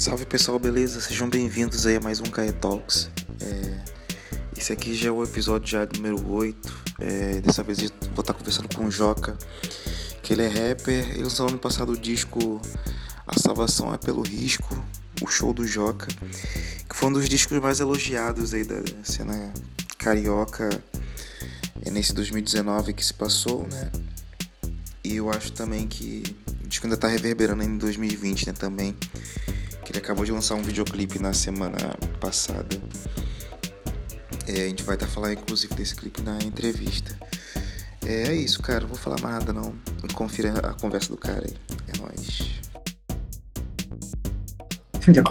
[0.00, 0.98] Salve pessoal, beleza?
[0.98, 3.10] Sejam bem-vindos aí a mais um Cae Talks.
[3.38, 3.84] É,
[4.56, 6.82] esse aqui já é o episódio já número 8.
[7.00, 9.36] É, dessa vez vou estar conversando com o Joca,
[10.22, 11.06] que ele é rapper.
[11.10, 12.62] Ele lançou ano passado o disco
[13.26, 14.74] A Salvação é Pelo Risco,
[15.20, 19.52] o show do Joca, que foi um dos discos mais elogiados aí da cena
[19.98, 20.82] carioca
[21.84, 23.92] é nesse 2019 que se passou, né?
[25.04, 26.22] E eu acho também que
[26.64, 28.54] o disco ainda tá reverberando em 2020, né?
[28.54, 28.96] Também.
[29.90, 31.76] Que ele acabou de lançar um videoclipe na semana
[32.20, 32.80] passada.
[34.46, 37.18] É, a gente vai estar tá falando inclusive desse clipe na entrevista.
[38.06, 38.82] É, é isso, cara.
[38.82, 39.74] Não vou falar mais nada não.
[40.14, 41.54] Confira a conversa do cara aí.
[41.92, 42.60] É nóis.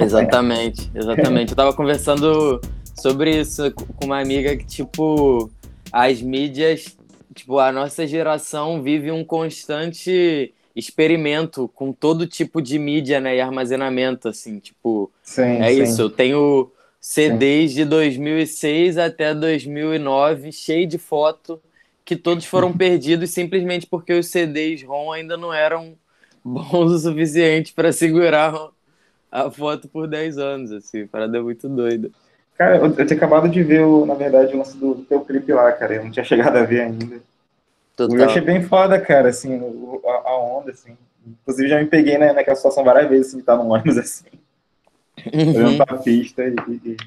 [0.02, 1.52] Exatamente, exatamente.
[1.52, 2.60] Eu tava conversando
[3.02, 5.49] sobre isso com uma amiga que, tipo,
[5.90, 6.98] as mídias,
[7.34, 13.42] tipo, a nossa geração vive um constante experimento com todo tipo de mídia, né, e
[13.42, 15.84] armazenamento, assim, tipo, sim, é sim.
[15.84, 17.78] isso, eu tenho CDs sim.
[17.78, 21.62] de 2006 até 2009, cheio de foto,
[22.04, 25.96] que todos foram perdidos simplesmente porque os CDs ROM ainda não eram
[26.44, 28.54] bons o suficiente para segurar
[29.32, 32.10] a foto por 10 anos, assim, parada muito doida.
[32.58, 35.21] Cara, eu, eu tinha acabado de ver, o, na verdade, o lance do, do teu
[35.21, 35.96] clipe lá, cara.
[35.96, 37.21] Eu não tinha chegado a ver ainda.
[38.00, 38.18] Total.
[38.18, 39.60] Eu achei bem foda, cara, assim,
[40.05, 40.96] a, onda, assim.
[41.28, 44.26] Inclusive, já me peguei né, naquela situação várias vezes, assim, estar no ônibus, assim.
[45.34, 45.50] Uhum.
[45.50, 46.98] Olhando pra pista e, e, e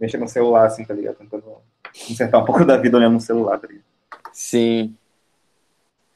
[0.00, 1.14] mexendo no celular, assim, tá ligado?
[1.14, 1.44] Tentando
[2.08, 3.84] consertar um pouco da vida olhando no celular, tá ligado?
[4.32, 4.92] Sim.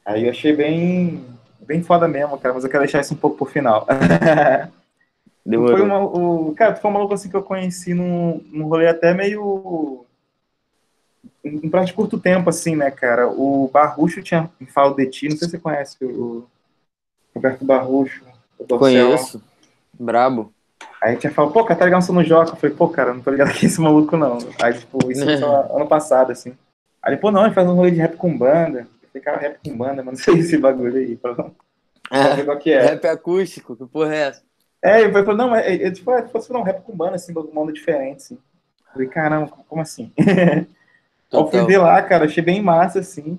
[0.04, 1.24] Aí eu achei bem,
[1.60, 3.86] bem foda mesmo, cara, mas eu quero deixar isso um pouco pro final.
[5.46, 5.76] Demorou.
[5.76, 8.88] Foi uma, o, cara, tu foi um maluco assim que eu conheci num, num rolê
[8.88, 10.04] até meio.
[11.44, 13.28] Um prazo de curto tempo, assim, né, cara?
[13.28, 16.46] O Barrucho tinha falado de ti, não sei se você conhece o
[17.34, 18.24] Roberto Barrucho.
[18.78, 19.42] Conheço.
[19.92, 20.52] Brabo.
[21.00, 22.52] Aí tinha falado, pô, cara, tá ligado no Joca?
[22.52, 24.38] Eu falei, pô, cara, não tô ligado aqui esse maluco, não.
[24.62, 25.34] Aí, tipo, isso foi
[25.76, 26.56] ano passado, assim.
[27.02, 28.88] Aí ele, pô, não, ele faz um rolê de rap com banda.
[29.02, 31.16] Eu falei, cara, rap com banda, mano, não sei esse bagulho aí.
[31.16, 31.50] Pra,
[32.10, 32.80] é, qual que é.
[32.80, 34.42] Rap acústico, que porra é essa?
[34.82, 37.60] É, ele falou, não, é, é, tipo, é, fosse um rap com banda, assim, uma
[37.60, 38.34] onda diferente, assim.
[38.34, 40.12] Eu falei, caramba, como assim?
[41.34, 43.38] eu fui ver lá, cara, achei bem massa, assim.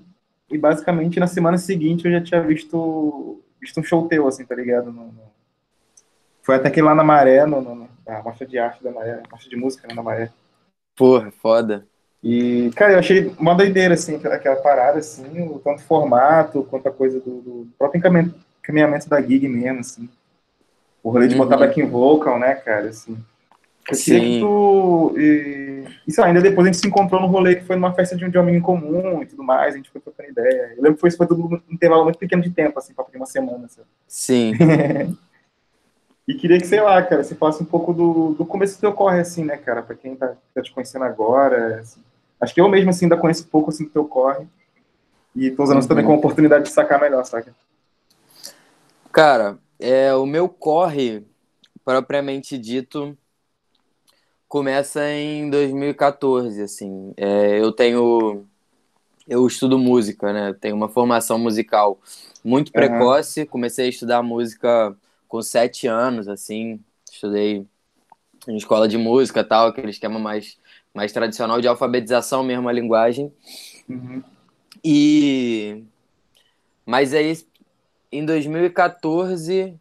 [0.50, 4.54] E basicamente na semana seguinte eu já tinha visto, visto um show teu, assim, tá
[4.54, 4.92] ligado?
[4.92, 5.22] No, no...
[6.42, 9.50] Foi até que lá na Maré, no, no, na Mostra de Arte da Maré, Mostra
[9.50, 10.30] de Música né, na Maré.
[10.94, 11.86] Porra, foda.
[12.22, 16.92] E, cara, eu achei uma doideira, assim, aquela parada, assim, o tanto formato quanto a
[16.92, 18.00] coisa do, do próprio
[18.60, 20.08] encaminhamento da gig mesmo, assim.
[21.02, 21.42] O rolê de uhum.
[21.42, 23.16] botar backing vocal, né, cara, assim.
[23.88, 24.04] Eu Sim.
[24.04, 25.14] queria que tu...
[25.16, 27.92] E, e sei lá, ainda depois a gente se encontrou no rolê que foi numa
[27.92, 30.30] festa de um, de um amigo em comum e tudo mais, a gente foi trocando
[30.30, 30.74] ideia.
[30.76, 33.26] Eu lembro que foi, foi tudo um intervalo muito pequeno de tempo, assim, pra uma
[33.26, 33.86] semana, sabe?
[34.08, 34.52] Sim.
[36.26, 38.92] e queria que, sei lá, cara, você falasse um pouco do, do começo do teu
[38.92, 41.80] corre, assim, né, cara, pra quem tá, tá te conhecendo agora.
[41.80, 42.00] Assim.
[42.40, 44.46] Acho que eu mesmo, assim, ainda conheço um pouco, assim, do teu corre.
[45.34, 45.80] E tô usando uhum.
[45.80, 47.54] isso também como oportunidade de sacar melhor, saca?
[49.12, 51.24] Cara, é, o meu corre,
[51.84, 53.16] propriamente dito,
[54.48, 57.12] começa em 2014, assim.
[57.16, 58.44] É, eu tenho...
[59.28, 60.54] Eu estudo música, né?
[60.60, 61.98] Tenho uma formação musical
[62.44, 63.40] muito precoce.
[63.40, 63.46] Uhum.
[63.46, 64.96] Comecei a estudar música
[65.26, 66.80] com sete anos, assim.
[67.10, 67.66] Estudei
[68.46, 70.56] em escola de música tal, aquele esquema mais,
[70.94, 73.32] mais tradicional de alfabetização mesmo, a linguagem.
[73.88, 74.22] Uhum.
[74.84, 75.82] E...
[76.84, 77.36] Mas aí
[78.12, 79.74] em 2014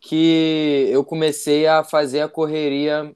[0.00, 3.14] que eu comecei a fazer a correria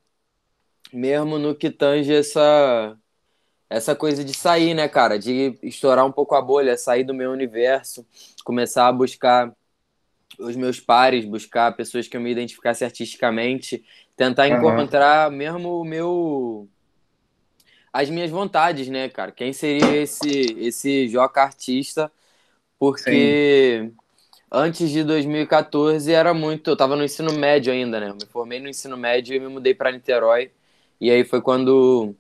[0.94, 2.97] mesmo no que tange essa
[3.69, 7.32] essa coisa de sair, né, cara, de estourar um pouco a bolha, sair do meu
[7.32, 8.06] universo,
[8.44, 9.53] começar a buscar
[10.38, 13.84] os meus pares, buscar pessoas que eu me identificasse artisticamente,
[14.16, 14.59] tentar uhum.
[14.59, 16.69] encontrar mesmo o meu
[17.93, 19.32] as minhas vontades, né, cara?
[19.32, 20.28] Quem seria esse
[20.59, 22.12] esse Joca artista?
[22.78, 24.05] Porque Sim
[24.55, 26.71] antes de 2014 era muito.
[26.71, 28.11] Eu tava no ensino médio ainda, né?
[28.11, 30.50] Eu me formei no ensino médio e me mudei para Niterói.
[31.05, 32.15] E aí foi quando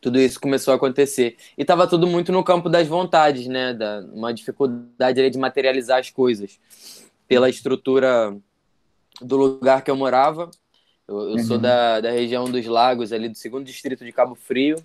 [0.00, 1.36] tudo isso começou a acontecer.
[1.58, 3.74] E tava tudo muito no campo das vontades, né?
[3.74, 6.60] Da, uma dificuldade ali de materializar as coisas.
[7.26, 8.32] Pela estrutura
[9.20, 10.48] do lugar que eu morava.
[11.08, 11.38] Eu, eu uhum.
[11.40, 14.76] sou da, da região dos lagos, ali do segundo distrito de Cabo Frio,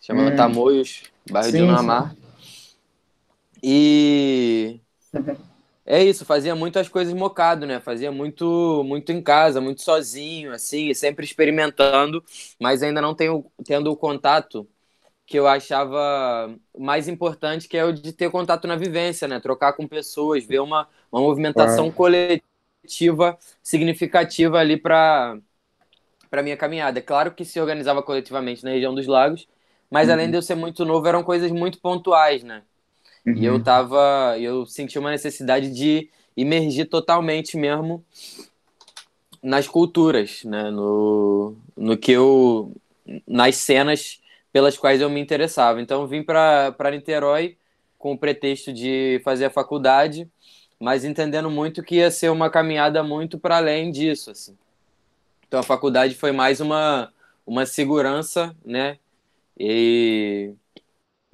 [0.00, 0.36] chamado uhum.
[0.36, 2.16] Tamoios, bairro sim, de Unamar.
[3.62, 4.80] E
[5.86, 7.78] É isso, fazia muitas coisas mocado, né?
[7.78, 12.24] Fazia muito, muito em casa, muito sozinho, assim, sempre experimentando,
[12.58, 14.66] mas ainda não tenho, tendo o contato
[15.26, 19.40] que eu achava mais importante, que é o de ter contato na vivência, né?
[19.40, 21.92] Trocar com pessoas, ver uma, uma movimentação é.
[21.92, 25.38] coletiva significativa ali para
[26.30, 26.98] para minha caminhada.
[26.98, 29.46] É claro que se organizava coletivamente na região dos lagos,
[29.90, 30.14] mas uhum.
[30.14, 32.64] além de eu ser muito novo, eram coisas muito pontuais, né?
[33.26, 33.34] Uhum.
[33.34, 33.62] E eu uhum.
[33.62, 38.04] tava, eu senti uma necessidade de imergir totalmente mesmo
[39.42, 40.70] nas culturas, né?
[40.70, 42.72] No, no que eu
[43.26, 44.20] nas cenas
[44.52, 45.80] pelas quais eu me interessava.
[45.80, 47.56] Então vim para Niterói
[47.98, 50.28] com o pretexto de fazer a faculdade,
[50.78, 54.56] mas entendendo muito que ia ser uma caminhada muito para além disso, assim.
[55.46, 57.12] Então a faculdade foi mais uma
[57.46, 58.98] uma segurança, né?
[59.58, 60.52] E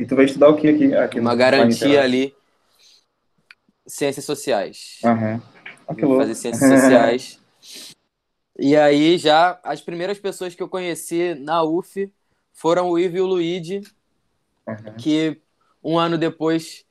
[0.01, 0.95] e tu vai estudar o que aqui?
[0.95, 2.35] aqui uma garantia ali
[3.87, 4.99] ciências sociais.
[5.05, 5.41] Uhum.
[5.87, 7.39] Oh, fazer ciências sociais.
[8.59, 12.11] E aí já as primeiras pessoas que eu conheci na UF
[12.55, 13.83] foram o Ivo e o Luigi,
[14.67, 14.95] uhum.
[14.97, 15.39] que
[15.85, 16.87] um ano depois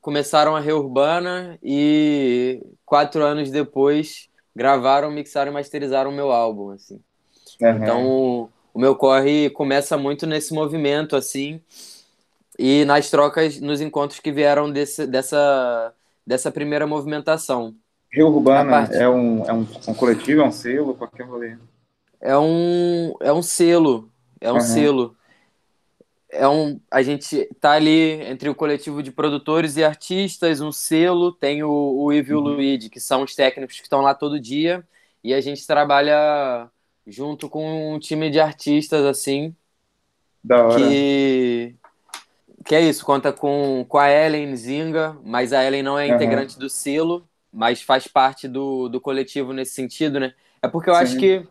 [0.00, 7.00] começaram a Reurbana e quatro anos depois gravaram, mixaram e masterizaram o meu álbum, assim.
[7.60, 7.70] Uhum.
[7.70, 11.60] Então o meu corre começa muito nesse movimento, assim,
[12.58, 15.92] e nas trocas, nos encontros que vieram desse, dessa,
[16.26, 17.74] dessa primeira movimentação.
[18.12, 20.94] Rio Urbana é, um, é um, um, coletivo, é um selo?
[20.94, 21.56] Qual que é rolê?
[22.20, 24.08] É um, é um selo,
[24.40, 24.60] é um uhum.
[24.60, 25.16] selo.
[26.30, 31.32] É um, a gente tá ali entre o coletivo de produtores e artistas, um selo,
[31.32, 32.44] tem o, o Ivo e o uhum.
[32.44, 34.84] Luigi, que são os técnicos que estão lá todo dia,
[35.22, 36.68] e a gente trabalha
[37.06, 39.54] junto com um time de artistas, assim,
[40.42, 40.78] da hora.
[40.78, 41.74] que
[42.64, 46.14] que é isso, conta com, com a Ellen Zinga, mas a Ellen não é uhum.
[46.14, 50.34] integrante do selo, mas faz parte do, do coletivo nesse sentido, né?
[50.62, 51.00] É porque eu Sim.
[51.02, 51.46] acho que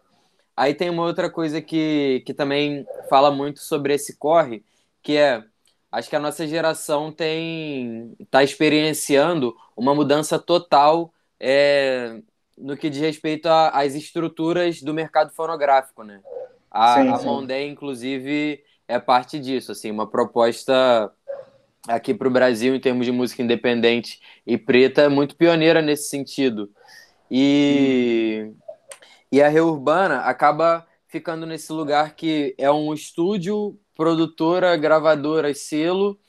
[0.58, 4.64] aí tem uma outra coisa que, que também fala muito sobre esse corre,
[5.02, 5.44] que é
[5.92, 12.20] acho que a nossa geração tem está experienciando uma mudança total é,
[12.58, 16.22] no que diz respeito às estruturas do mercado fonográfico, né?
[16.72, 21.12] A, sim, a Mondé, inclusive, é parte disso, assim, uma proposta
[21.88, 26.10] aqui para o Brasil em termos de música independente e preta é muito pioneira nesse
[26.10, 26.70] sentido.
[27.30, 28.56] E, hum.
[29.32, 36.20] e a Reurbana acaba ficando nesse lugar que é um estúdio, produtora, gravadora, selo,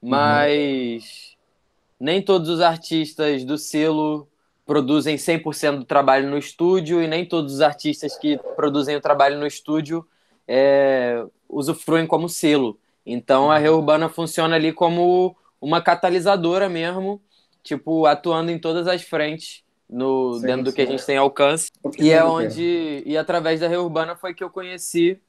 [0.00, 2.06] mas uhum.
[2.06, 4.28] nem todos os artistas do selo
[4.66, 9.38] produzem 100% do trabalho no estúdio e nem todos os artistas que produzem o trabalho
[9.38, 10.06] no estúdio
[10.46, 12.78] é, usufruem como selo.
[13.04, 17.20] Então a Reurbana funciona ali como uma catalisadora mesmo,
[17.62, 21.70] tipo, atuando em todas as frentes no, sim, dentro do que a gente tem alcance.
[21.98, 25.20] E é onde, e através da Reurbana foi que eu conheci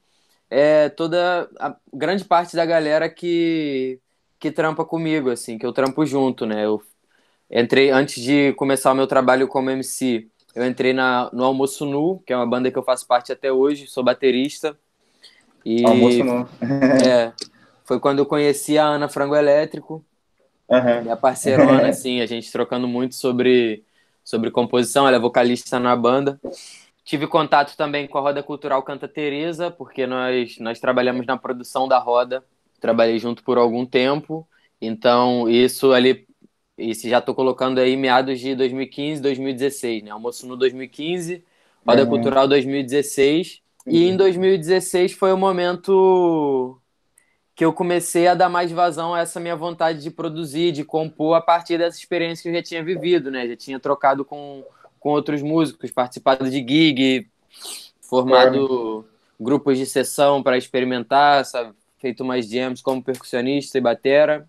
[0.50, 4.00] é, toda a grande parte da galera que,
[4.38, 6.64] que trampa comigo, assim, que eu trampo junto, né?
[6.64, 6.82] Eu
[7.50, 12.20] entrei, antes de começar o meu trabalho como MC, eu entrei na, no Almoço Nu,
[12.20, 14.78] que é uma banda que eu faço parte até hoje, sou baterista.
[15.64, 16.48] E, Almoço Nu.
[17.06, 17.32] é,
[17.84, 20.04] foi quando eu conheci a Ana Frango Elétrico,
[20.68, 21.02] uhum.
[21.02, 23.82] minha parceirona, assim, a gente trocando muito sobre,
[24.22, 26.38] sobre composição, ela é vocalista na banda.
[27.04, 31.86] Tive contato também com a Roda Cultural Canta Teresa, porque nós, nós trabalhamos na produção
[31.86, 32.42] da roda,
[32.80, 34.46] trabalhei junto por algum tempo,
[34.80, 36.26] então isso ali,
[36.78, 40.10] isso já estou colocando aí meados de 2015, 2016, né?
[40.10, 41.44] Almoço no 2015,
[41.86, 42.08] Roda uhum.
[42.08, 43.63] Cultural 2016, uhum.
[43.86, 46.78] E em 2016 foi o momento
[47.54, 51.36] que eu comecei a dar mais vazão a essa minha vontade de produzir, de compor
[51.36, 53.46] a partir dessa experiência que eu já tinha vivido, né?
[53.46, 54.64] Já tinha trocado com,
[54.98, 57.28] com outros músicos, participado de gig,
[58.00, 59.06] formado
[59.38, 61.74] grupos de sessão para experimentar, sabe?
[62.04, 64.46] feito umas jams como percussionista e batera.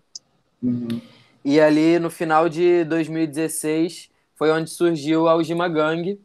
[0.62, 1.00] Uhum.
[1.42, 6.20] E ali no final de 2016 foi onde surgiu a Algima Gang,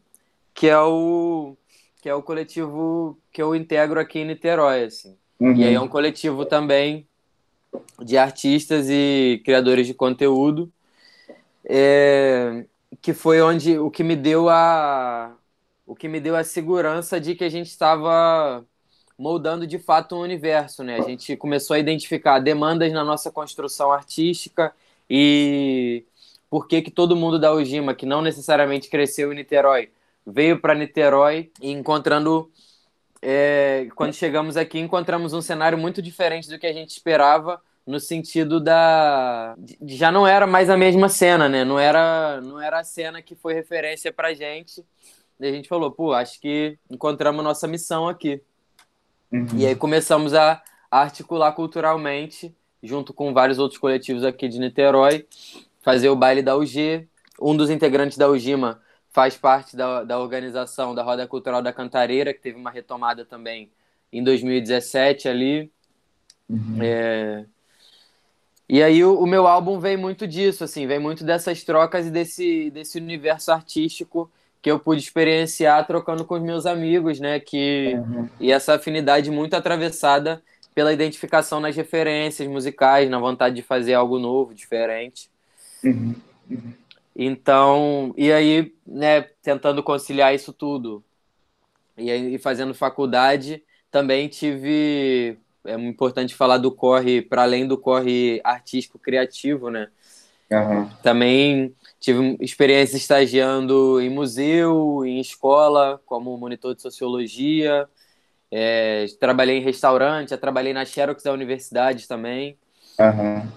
[0.54, 1.56] que é o
[2.02, 5.16] que é o coletivo que eu integro aqui em Niterói, assim.
[5.40, 5.56] Uhum.
[5.56, 7.08] E aí é um coletivo também
[8.00, 10.72] de artistas e criadores de conteúdo,
[11.64, 12.66] é,
[13.02, 15.36] que foi onde o que me deu a
[15.86, 18.66] o que me deu a segurança de que a gente estava
[19.18, 20.98] moldando de fato um universo, né?
[20.98, 24.74] A gente começou a identificar demandas na nossa construção artística
[25.10, 26.04] e
[26.50, 29.90] por que que todo mundo da Ujima, que não necessariamente cresceu em Niterói,
[30.26, 32.52] veio para Niterói e encontrando
[33.22, 38.00] é, quando chegamos aqui, encontramos um cenário muito diferente do que a gente esperava, no
[38.00, 39.56] sentido da.
[39.86, 41.64] Já não era mais a mesma cena, né?
[41.64, 44.84] Não era, não era a cena que foi referência pra gente.
[45.40, 48.42] E a gente falou, pô, acho que encontramos nossa missão aqui.
[49.32, 49.48] Uhum.
[49.56, 55.26] E aí começamos a, articular culturalmente, junto com vários outros coletivos aqui de Niterói,
[55.82, 57.08] fazer o baile da UG.
[57.40, 58.80] Um dos integrantes da UGIMA
[59.12, 63.70] faz parte da, da organização da Roda Cultural da Cantareira, que teve uma retomada também
[64.12, 65.72] em 2017 ali.
[66.50, 66.78] Uhum.
[66.82, 67.46] É...
[68.68, 72.10] E aí o, o, meu álbum vem muito disso, assim, vem muito dessas trocas e
[72.10, 77.40] desse, desse universo artístico que eu pude experienciar trocando com os meus amigos, né?
[77.40, 78.30] Que, uhum.
[78.40, 80.42] E essa afinidade muito atravessada
[80.74, 85.30] pela identificação nas referências musicais, na vontade de fazer algo novo, diferente.
[85.84, 86.16] Uhum.
[87.16, 91.04] Então, e aí, né, tentando conciliar isso tudo.
[91.98, 95.38] E aí, fazendo faculdade, também tive.
[95.64, 99.90] É importante falar do corre, para além do corre artístico criativo, né?
[100.52, 100.90] Uhum.
[101.04, 107.88] Também tive experiência estagiando em museu, em escola, como monitor de sociologia.
[108.50, 112.58] É, trabalhei em restaurante, já trabalhei na Xerox da universidade também.
[113.00, 113.48] Uhum.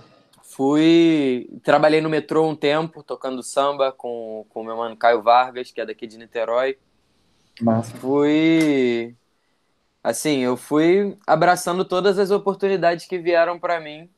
[0.54, 1.48] Fui.
[1.64, 5.86] Trabalhei no metrô um tempo, tocando samba com o meu mano Caio Vargas, que é
[5.86, 6.78] daqui de Niterói.
[7.60, 7.92] Massa.
[7.96, 9.16] Fui.
[10.02, 14.08] Assim, eu fui abraçando todas as oportunidades que vieram para mim.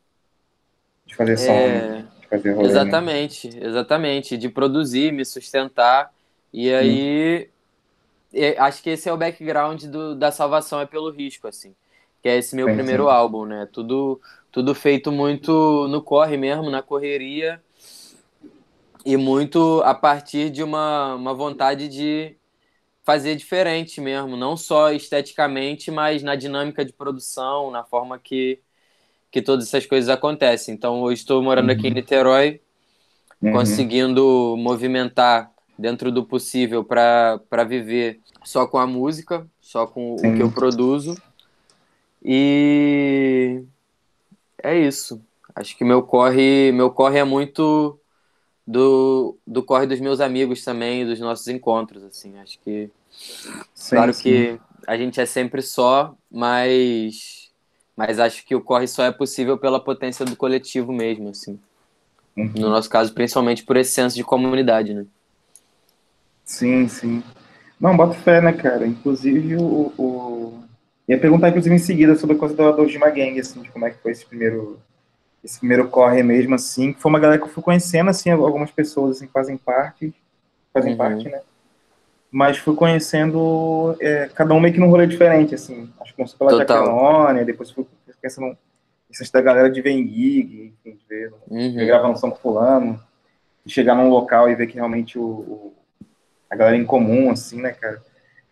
[1.06, 1.68] De fazer som, é...
[1.68, 2.08] né?
[2.20, 2.70] de fazer rolê, né?
[2.70, 3.66] Exatamente, né?
[3.66, 4.36] exatamente.
[4.36, 6.12] De produzir, me sustentar.
[6.52, 7.48] E aí.
[8.34, 8.54] Hum.
[8.58, 11.74] Acho que esse é o background do, da salvação é pelo risco, assim.
[12.22, 13.10] Que é esse meu primeiro sim.
[13.10, 13.66] álbum, né?
[13.72, 14.20] Tudo
[14.56, 17.62] tudo feito muito no corre mesmo, na correria,
[19.04, 22.34] e muito a partir de uma, uma vontade de
[23.04, 28.58] fazer diferente mesmo, não só esteticamente, mas na dinâmica de produção, na forma que,
[29.30, 30.74] que todas essas coisas acontecem.
[30.74, 31.74] Então, hoje estou morando uhum.
[31.74, 31.96] aqui em uhum.
[31.96, 32.58] Niterói,
[33.42, 33.52] uhum.
[33.52, 40.32] conseguindo movimentar dentro do possível para viver só com a música, só com Sim.
[40.32, 41.14] o que eu produzo.
[42.24, 43.62] E
[44.66, 45.22] é isso.
[45.54, 47.98] Acho que meu corre, meu corre é muito
[48.66, 52.36] do, do corre dos meus amigos também, dos nossos encontros, assim.
[52.38, 52.90] Acho que
[53.74, 54.22] sim, claro sim.
[54.22, 57.50] que a gente é sempre só, mas
[57.96, 61.58] mas acho que o corre só é possível pela potência do coletivo mesmo, assim.
[62.36, 62.52] Uhum.
[62.56, 65.06] No nosso caso, principalmente por esse senso de comunidade, né?
[66.44, 67.22] Sim, sim.
[67.80, 68.86] Não, bota fé, né, cara?
[68.86, 70.65] Inclusive o, o
[71.08, 73.86] Ia perguntar, inclusive, em seguida sobre a coisa do, do Jima Gang, assim, de como
[73.86, 74.80] é que foi esse primeiro,
[75.44, 78.70] esse primeiro corre mesmo, assim, que foi uma galera que eu fui conhecendo, assim, algumas
[78.70, 80.12] pessoas, assim, fazem parte,
[80.72, 80.98] fazem uhum.
[80.98, 81.40] parte, né?
[82.30, 85.88] Mas fui conhecendo é, cada um meio que num rolê diferente, assim.
[86.00, 87.86] Acho que começou pela Jaqueline, depois fui
[88.20, 88.56] conhecendo
[89.08, 91.86] esse da galera de Gig, enfim, de ver, uhum.
[91.86, 93.00] gravar no São Fulano,
[93.66, 95.74] chegar num local e ver que realmente o, o,
[96.50, 98.02] a galera é em comum, assim, né, cara?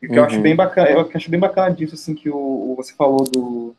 [0.04, 0.18] E o que uhum.
[0.18, 0.42] eu acho uhum.
[0.42, 3.75] bem bacana, eu acho bem bacana disso, assim, que o, o você falou do,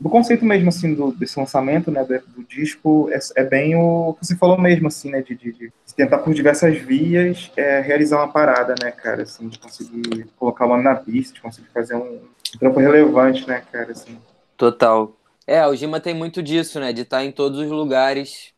[0.00, 4.16] do conceito mesmo, assim, do, desse lançamento, né, do, do disco, é, é, bem o
[4.18, 8.16] que você falou mesmo, assim, né, de, de, de tentar por diversas vias é, realizar
[8.16, 11.94] uma parada, né, cara, assim, de conseguir colocar o nome na pista, de conseguir fazer
[11.94, 12.18] um,
[12.54, 14.18] um trampo relevante, né, cara, assim.
[14.56, 15.16] Total.
[15.46, 18.52] É, o Gima tem muito disso, né, de estar em todos os lugares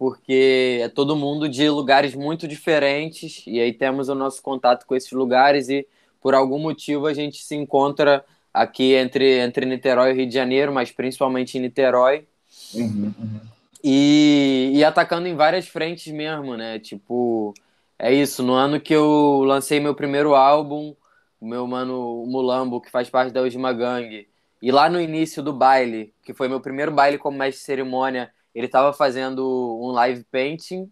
[0.00, 4.96] porque é todo mundo de lugares muito diferentes e aí temos o nosso contato com
[4.96, 5.86] esses lugares e
[6.20, 10.72] por algum motivo a gente se encontra aqui entre, entre Niterói e Rio de Janeiro,
[10.72, 12.26] mas principalmente em Niterói.
[12.74, 13.40] Uhum, uhum.
[13.82, 16.78] E, e atacando em várias frentes mesmo, né?
[16.78, 17.54] Tipo,
[17.98, 18.42] é isso.
[18.42, 20.94] No ano que eu lancei meu primeiro álbum,
[21.40, 24.28] o meu mano Mulambo, que faz parte da Ujima Gang,
[24.60, 28.30] e lá no início do baile, que foi meu primeiro baile como mestre de cerimônia,
[28.54, 30.90] ele tava fazendo um live painting.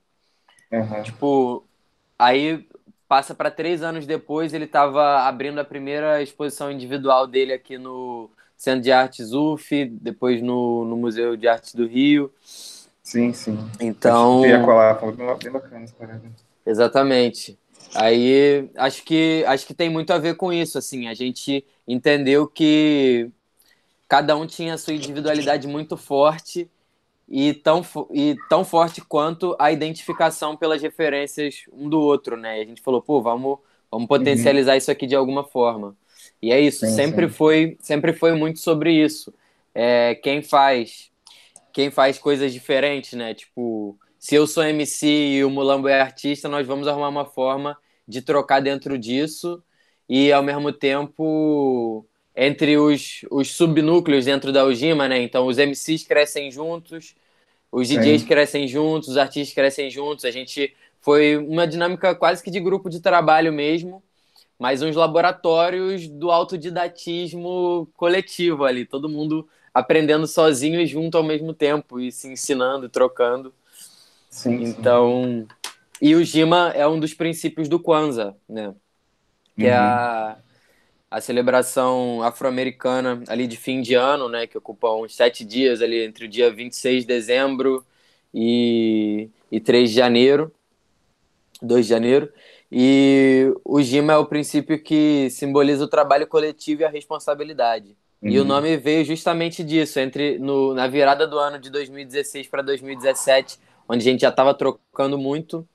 [0.73, 1.03] Uhum.
[1.03, 1.65] Tipo,
[2.19, 2.67] aí
[3.09, 8.31] passa para três anos depois, ele estava abrindo a primeira exposição individual dele aqui no
[8.57, 12.31] Centro de Artes UF, depois no, no Museu de Artes do Rio.
[13.03, 13.59] Sim, sim.
[13.81, 14.45] Então.
[14.45, 16.23] Ia colar, foi bem bacana essa parada.
[16.67, 17.59] Exatamente.
[17.95, 22.47] Aí acho que acho que tem muito a ver com isso, assim, a gente entendeu
[22.47, 23.31] que
[24.07, 26.69] cada um tinha a sua individualidade muito forte
[27.29, 32.59] e tão, e tão forte quanto a identificação pelas referências um do outro, né?
[32.59, 33.59] E a gente falou, pô, vamos,
[33.91, 34.07] vamos uhum.
[34.07, 34.79] potencializar uhum.
[34.79, 35.95] isso aqui de alguma forma.
[36.41, 37.35] E é isso, sim, sempre sim.
[37.35, 39.33] foi sempre foi muito sobre isso.
[39.75, 41.11] É, quem faz
[41.73, 43.35] quem faz coisas diferentes, né?
[43.35, 47.77] Tipo, se eu sou MC e o Mulambo é artista, nós vamos arrumar uma forma
[48.07, 49.63] de trocar dentro disso
[50.09, 52.07] e ao mesmo tempo
[52.41, 55.21] entre os, os subnúcleos dentro da Ujima, né?
[55.21, 57.17] Então os MCs crescem juntos,
[57.71, 58.29] os DJs Sim.
[58.29, 60.25] crescem juntos, os artistas crescem juntos.
[60.25, 64.01] A gente foi uma dinâmica quase que de grupo de trabalho mesmo,
[64.57, 71.53] mas uns laboratórios do autodidatismo coletivo ali, todo mundo aprendendo sozinho e junto ao mesmo
[71.53, 73.53] tempo e se ensinando, trocando.
[74.31, 75.49] Sim, então, sim.
[76.01, 78.73] E o Jima é um dos princípios do Kwanzaa, né?
[79.57, 79.71] Que uhum.
[79.71, 80.37] é a,
[81.11, 84.47] a celebração afro-americana ali de fim de ano, né?
[84.47, 87.85] Que ocupa uns sete dias ali entre o dia 26 de dezembro
[88.33, 90.53] e, e 3 de janeiro.
[91.63, 92.33] 2 de janeiro.
[92.71, 97.97] E o Jima é o princípio que simboliza o trabalho coletivo e a responsabilidade.
[98.21, 98.29] Uhum.
[98.29, 98.49] E o uhum.
[98.49, 104.07] nome veio justamente disso, entre no, na virada do ano de 2016 para 2017, onde
[104.07, 105.67] a gente já estava trocando muito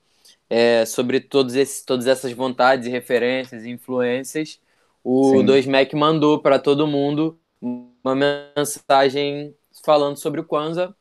[0.48, 4.60] é, sobre todos esses, todas essas vontades referências e influências.
[5.04, 10.94] O 2Mac mandou para todo mundo uma mensagem falando sobre o Kwanzaa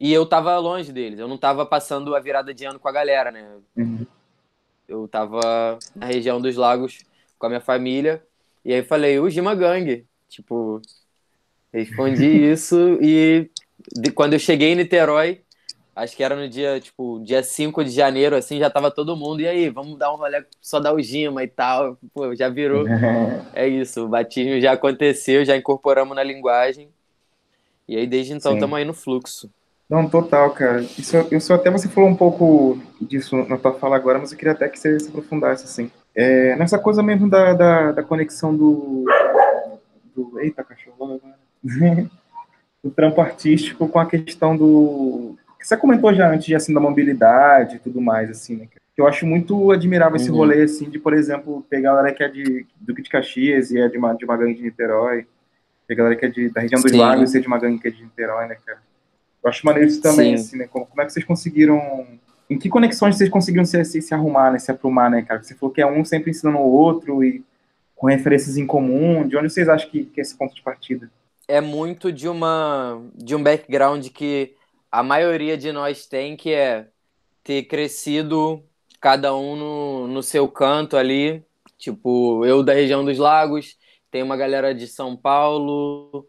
[0.00, 2.92] e eu estava longe deles, eu não estava passando a virada de ano com a
[2.92, 3.56] galera, né?
[3.76, 4.04] Uhum.
[4.88, 7.04] Eu estava na região dos lagos
[7.38, 8.20] com a minha família
[8.64, 10.04] e aí falei, o Jima Gang.
[10.28, 10.82] Tipo,
[11.72, 13.48] respondi isso e
[13.96, 15.43] de, quando eu cheguei em Niterói,
[15.94, 19.40] acho que era no dia, tipo, dia 5 de janeiro, assim, já tava todo mundo,
[19.40, 22.84] e aí, vamos dar um rolê, só dar o Gima e tal, pô, já virou,
[23.54, 26.88] é isso, o batismo já aconteceu, já incorporamos na linguagem,
[27.86, 29.50] e aí desde então estamos aí no fluxo.
[29.88, 30.80] Não, total, cara.
[30.80, 34.52] Isso, isso até você falou um pouco disso na tua fala agora, mas eu queria
[34.52, 35.90] até que você se aprofundasse, assim.
[36.14, 39.04] É, nessa coisa mesmo da, da, da conexão do,
[40.14, 40.40] do.
[40.40, 41.20] Eita, cachorro
[42.82, 45.36] do trampo artístico com a questão do.
[45.64, 48.68] Você comentou já antes, assim, da mobilidade e tudo mais, assim, né?
[48.96, 50.36] Eu acho muito admirável esse uhum.
[50.36, 53.80] rolê, assim, de, por exemplo, pegar a galera que é de Duque de Caxias e
[53.80, 55.26] é de uma, de uma gangue de Niterói,
[55.86, 56.98] pegar a galera que é de, da região dos Sim.
[56.98, 58.78] lagos e é de uma gangue que é de Niterói, né, cara?
[59.42, 60.44] Eu acho maneiro isso também, Sim.
[60.44, 60.68] assim, né?
[60.70, 62.06] Como, como é que vocês conseguiram
[62.48, 65.42] em que conexões vocês conseguiram se, se, se, arrumar, né, se aprumar, né, cara?
[65.42, 67.42] Você falou que é um sempre ensinando o outro e
[67.96, 69.26] com referências em comum?
[69.26, 71.10] De onde vocês acham que, que é esse ponto de partida?
[71.48, 74.54] É muito de uma de um background que
[74.94, 76.88] a maioria de nós tem, que é
[77.42, 78.64] ter crescido
[79.00, 81.44] cada um no, no seu canto ali.
[81.76, 83.76] Tipo, eu da região dos lagos,
[84.08, 86.28] tem uma galera de São Paulo,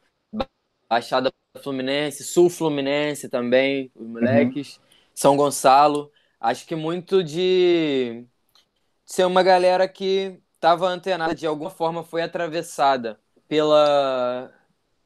[0.89, 1.31] Baixada
[1.61, 4.83] Fluminense, Sul Fluminense também, os moleques, uhum.
[5.13, 6.11] São Gonçalo.
[6.39, 8.25] Acho que muito de
[9.05, 14.51] ser uma galera que estava antenada, de alguma forma foi atravessada pela,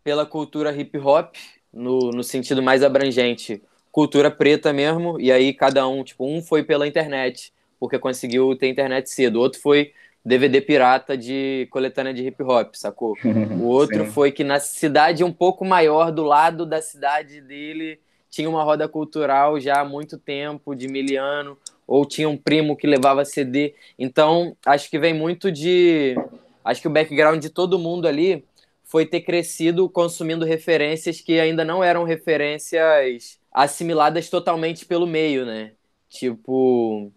[0.02, 1.36] pela cultura hip hop,
[1.74, 6.64] no, no sentido mais abrangente, cultura preta mesmo, e aí cada um, tipo, um foi
[6.64, 12.28] pela internet, porque conseguiu ter internet cedo, o outro foi DVD pirata de coletânea de
[12.28, 13.16] hip hop, sacou?
[13.60, 18.50] O outro foi que na cidade um pouco maior, do lado da cidade dele, tinha
[18.50, 23.26] uma roda cultural já há muito tempo, de miliano, ou tinha um primo que levava
[23.26, 23.74] CD.
[23.98, 26.16] Então, acho que vem muito de.
[26.64, 28.46] Acho que o background de todo mundo ali
[28.90, 35.74] foi ter crescido consumindo referências que ainda não eram referências assimiladas totalmente pelo meio, né?
[36.10, 37.12] Tipo,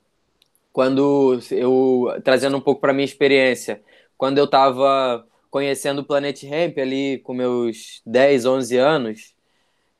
[0.71, 3.83] quando eu trazendo um pouco para minha experiência,
[4.19, 9.35] quando eu estava conhecendo o Planet Ramp ali com meus 10, 11 anos,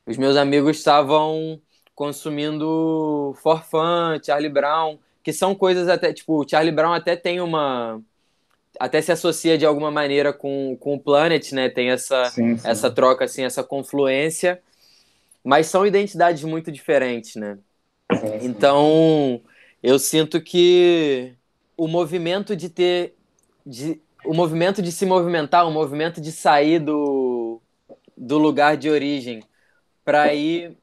[0.05, 1.59] os meus amigos estavam
[1.95, 7.99] consumindo Forfan, Charlie Brown, que são coisas até, tipo, o Charlie Brown até tem uma
[8.79, 11.69] até se associa de alguma maneira com, com o Planet, né?
[11.69, 12.67] Tem essa sim, sim.
[12.67, 14.61] essa troca assim, essa confluência,
[15.43, 17.57] mas são identidades muito diferentes, né?
[18.11, 19.41] Sim, então,
[19.81, 21.33] eu sinto que
[21.77, 23.15] o movimento de ter
[23.65, 27.61] de, o movimento de se movimentar, o movimento de sair do,
[28.15, 29.43] do lugar de origem
[30.03, 30.77] para ir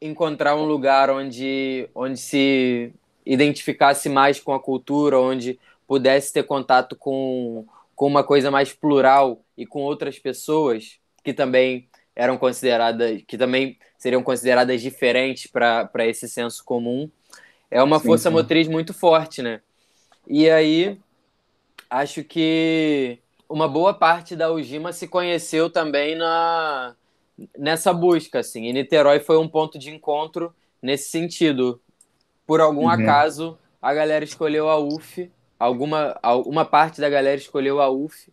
[0.00, 2.92] encontrar um lugar onde, onde se
[3.24, 5.58] identificasse mais com a cultura, onde
[5.88, 11.88] pudesse ter contato com, com uma coisa mais plural e com outras pessoas que também
[12.14, 17.10] eram consideradas, que também seriam consideradas diferentes para esse senso comum,
[17.70, 18.34] é uma sim, força sim.
[18.34, 19.60] motriz muito forte, né?
[20.26, 20.98] E aí,
[21.88, 26.94] acho que uma boa parte da Ujima se conheceu também na,
[27.56, 28.64] nessa busca, assim.
[28.64, 31.80] E Niterói foi um ponto de encontro nesse sentido.
[32.46, 32.90] Por algum uhum.
[32.90, 38.32] acaso, a galera escolheu a UF, alguma, alguma parte da galera escolheu a UF,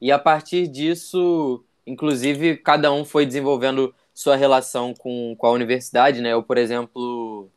[0.00, 6.20] e a partir disso, inclusive, cada um foi desenvolvendo sua relação com, com a universidade,
[6.20, 6.32] né?
[6.32, 7.48] Eu, por exemplo,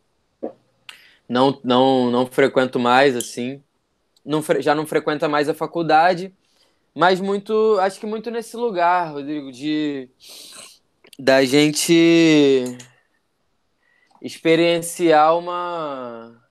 [1.27, 3.61] não, não, não frequento mais, assim,
[4.25, 6.33] não, já não frequenta mais a faculdade,
[6.93, 10.09] mas muito, acho que muito nesse lugar, Rodrigo, de
[11.19, 12.63] da gente
[14.21, 16.46] experienciar uma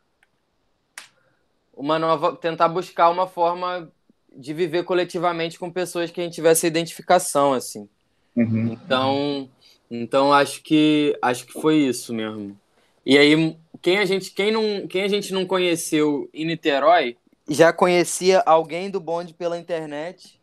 [1.76, 3.92] uma nova tentar buscar uma forma
[4.34, 7.88] de viver coletivamente com pessoas que a gente tivesse identificação assim
[8.34, 8.72] uhum.
[8.72, 9.48] então
[9.90, 12.56] então acho que acho que foi isso mesmo
[13.04, 17.16] e aí quem a gente, quem não, quem a gente não conheceu em Niterói
[17.48, 20.40] já conhecia alguém do bonde pela internet.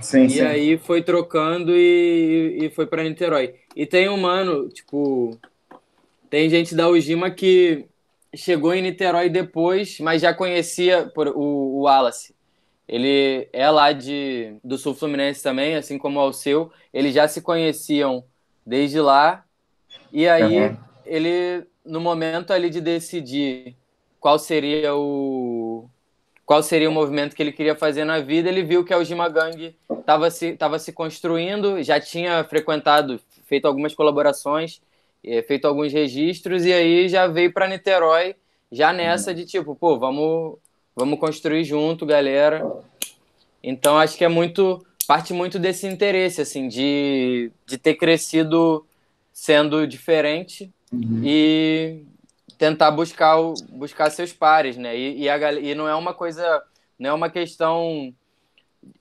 [0.00, 0.40] Sim, e sim.
[0.40, 3.56] aí foi trocando e, e foi para Niterói.
[3.74, 5.36] E tem um mano, tipo,
[6.28, 7.86] tem gente da Ujima que
[8.34, 12.34] chegou em Niterói depois, mas já conhecia por, o, o Wallace.
[12.88, 16.72] Ele é lá de, do Sul Fluminense também, assim como o seu.
[16.92, 18.24] Eles já se conheciam
[18.66, 19.44] desde lá.
[20.12, 20.78] E aí, Uhum.
[21.04, 23.76] ele, no momento ali de decidir
[24.20, 25.88] qual seria o
[26.46, 29.28] qual seria o movimento que ele queria fazer na vida, ele viu que a Ujima
[29.28, 34.82] Gang estava se, tava se construindo, já tinha frequentado, feito algumas colaborações,
[35.24, 38.34] eh, feito alguns registros, e aí já veio para Niterói,
[38.70, 40.58] já nessa de tipo, pô, vamos,
[40.94, 42.64] vamos construir junto, galera.
[43.62, 48.86] Então acho que é muito, parte muito desse interesse, assim, de, de ter crescido
[49.32, 51.20] sendo diferente Uhum.
[51.22, 52.02] e
[52.58, 54.96] tentar buscar, o- buscar seus pares, né?
[54.98, 56.62] E, e, a, e não é uma coisa,
[56.98, 58.12] não é uma questão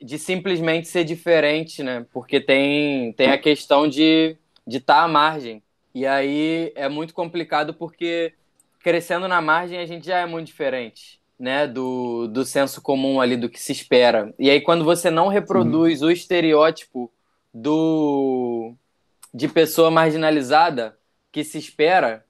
[0.01, 2.05] de simplesmente ser diferente, né?
[2.13, 5.63] Porque tem, tem a questão de de estar à margem.
[5.93, 8.33] E aí é muito complicado porque
[8.79, 11.67] crescendo na margem a gente já é muito diferente, né?
[11.67, 14.33] Do, do senso comum ali, do que se espera.
[14.37, 17.11] E aí quando você não reproduz o estereótipo
[17.53, 18.73] do
[19.33, 20.97] de pessoa marginalizada
[21.31, 22.25] que se espera,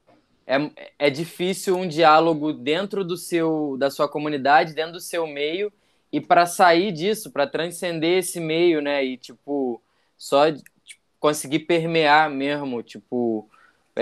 [0.45, 0.57] é,
[0.97, 5.71] é difícil um diálogo dentro do seu da sua comunidade, dentro do seu meio
[6.11, 9.03] e para sair disso, para transcender esse meio, né?
[9.03, 9.81] E tipo,
[10.17, 13.48] só tipo, conseguir permear mesmo, tipo,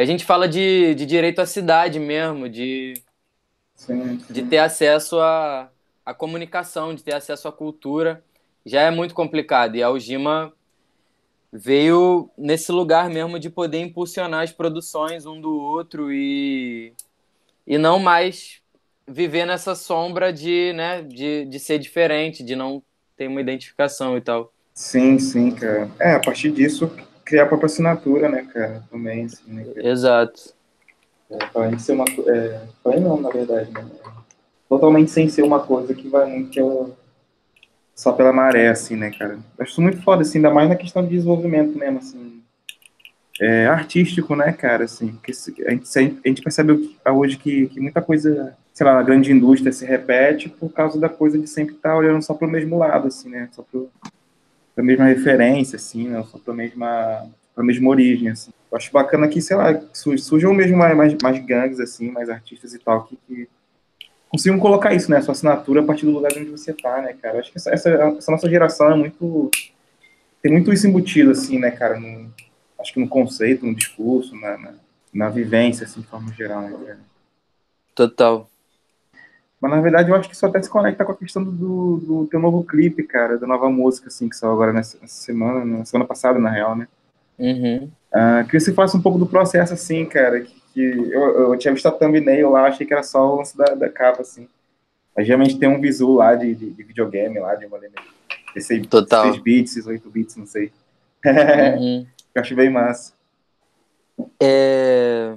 [0.02, 2.94] a gente fala de, de direito à cidade mesmo, de,
[3.76, 5.70] Sim, de ter acesso à,
[6.06, 8.24] à comunicação, de ter acesso à cultura,
[8.66, 9.76] já é muito complicado.
[9.76, 10.54] E a Algima
[11.52, 16.94] veio nesse lugar mesmo de poder impulsionar as produções um do outro e,
[17.66, 18.62] e não mais
[19.08, 22.84] viver nessa sombra de, né, de, de ser diferente, de não
[23.16, 24.54] ter uma identificação e tal.
[24.74, 25.90] Sim, sim, cara.
[26.00, 26.92] É, a partir disso,
[27.28, 28.84] criar a própria assinatura, né, cara?
[28.90, 29.66] Também, assim, né?
[29.66, 29.88] cara?
[29.88, 30.54] Exato.
[31.30, 33.86] É, além de ser uma é, além não, na verdade, né?
[34.70, 36.90] Totalmente sem ser uma coisa que vai muito pela-
[37.94, 39.34] só pela maré, assim, né, cara?
[39.58, 42.42] Eu Acho muito foda, assim, ainda mais na questão de desenvolvimento mesmo, assim.
[43.42, 45.32] É, artístico, né, cara, assim, porque
[45.66, 49.32] a gente, a gente- percebe o hoje que, que muita coisa, sei lá, na grande
[49.32, 53.08] indústria se repete por causa da coisa de sempre estar olhando só pro mesmo lado,
[53.08, 53.92] assim, né, só pro,
[54.78, 58.52] pra mesma referência, assim, né, pra mesma, pra mesma origem, assim.
[58.72, 62.30] Eu acho bacana que, sei lá, su- surjam mesmo mais, mais, mais gangues, assim, mais
[62.30, 63.50] artistas e tal, que, que
[64.30, 67.38] consigam colocar isso, né, sua assinatura a partir do lugar onde você tá, né, cara.
[67.38, 69.50] Eu acho que essa, essa, essa nossa geração é muito...
[70.44, 72.32] Tem muito isso embutido, assim, né, cara, no,
[72.80, 74.74] acho que no conceito, no discurso, na, na,
[75.12, 77.00] na vivência, assim, de forma geral, né, cara.
[77.96, 78.48] Total.
[79.68, 82.28] Mas, na verdade, eu acho que isso até se conecta com a questão do, do,
[82.28, 86.08] teu novo clipe, cara, da nova música, assim, que saiu agora nessa, semana, na semana
[86.08, 86.88] passada, na real, né.
[87.38, 87.90] Uhum.
[88.12, 91.74] Queria que você falasse um pouco do processo, assim, cara, que, que eu, eu tinha
[91.74, 94.48] visto a thumbnail lá, achei que era só o lance da, da capa, assim.
[95.16, 97.80] Mas geralmente tem um visu lá de, de, de videogame, lá, de uma
[98.54, 99.24] 16, Total.
[99.26, 100.72] 16 bits, 8 bits, não sei.
[101.26, 102.06] Uhum.
[102.34, 103.14] Eu acho bem massa.
[104.42, 105.36] É...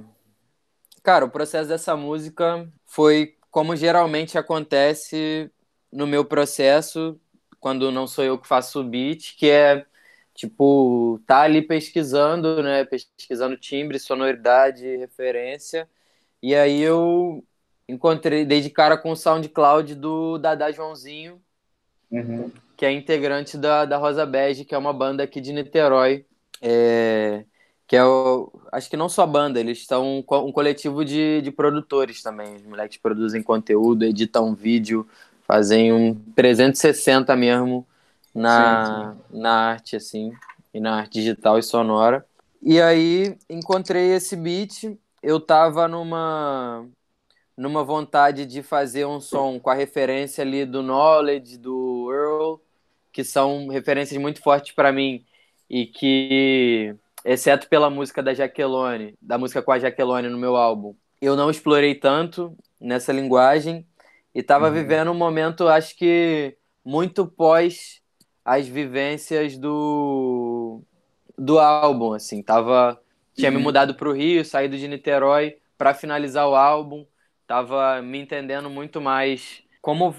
[1.03, 5.51] Cara, o processo dessa música foi como geralmente acontece
[5.91, 7.19] no meu processo,
[7.59, 9.85] quando não sou eu que faço o beat, que é
[10.33, 12.85] tipo, tá ali pesquisando, né?
[12.85, 15.89] Pesquisando timbre, sonoridade, referência.
[16.41, 17.43] E aí eu
[17.87, 21.41] encontrei, dei de cara com o SoundCloud do Dada Joãozinho,
[22.11, 22.51] Uhum.
[22.75, 26.25] que é integrante da, da Rosa Bege, que é uma banda aqui de Niterói.
[26.61, 27.45] É,
[27.91, 31.41] que é o, acho que não só banda, eles são um, co- um coletivo de,
[31.41, 32.55] de produtores também.
[32.55, 35.05] Os moleques produzem conteúdo, editam vídeo,
[35.45, 37.85] fazem um 360 mesmo
[38.33, 40.31] na, na arte, assim,
[40.73, 42.25] e na arte digital e sonora.
[42.61, 46.87] E aí encontrei esse beat, eu tava numa
[47.57, 52.55] numa vontade de fazer um som com a referência ali do Knowledge, do Earl,
[53.11, 55.25] que são referências muito fortes para mim
[55.69, 60.95] e que, exceto pela música da Jaqueline, da música com a Jaqueline no meu álbum,
[61.21, 63.85] eu não explorei tanto nessa linguagem
[64.33, 64.73] e estava Uhum.
[64.73, 68.01] vivendo um momento, acho que muito pós
[68.43, 70.81] as vivências do
[71.37, 72.99] do álbum, assim, tava
[73.35, 73.63] tinha me Uhum.
[73.63, 77.05] mudado para o Rio, saído de Niterói para finalizar o álbum,
[77.47, 80.13] tava me entendendo muito mais como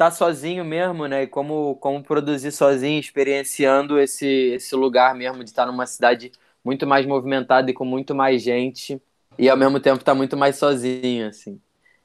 [0.00, 1.24] tá sozinho mesmo, né?
[1.24, 6.32] E como, como produzir sozinho, experienciando esse, esse lugar mesmo de estar numa cidade
[6.64, 8.98] muito mais movimentada e com muito mais gente.
[9.38, 11.60] e ao mesmo tempo tá muito mais sozinho, assim,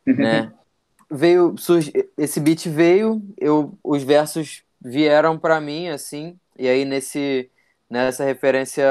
[0.05, 0.51] né?
[1.09, 7.49] veio, surge, esse beat veio, eu, os versos vieram para mim, assim, e aí nesse,
[7.89, 8.85] nessa referência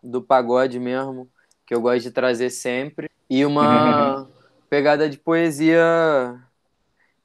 [0.00, 1.28] do pagode mesmo,
[1.66, 4.28] que eu gosto de trazer sempre, e uma
[4.70, 6.40] pegada de poesia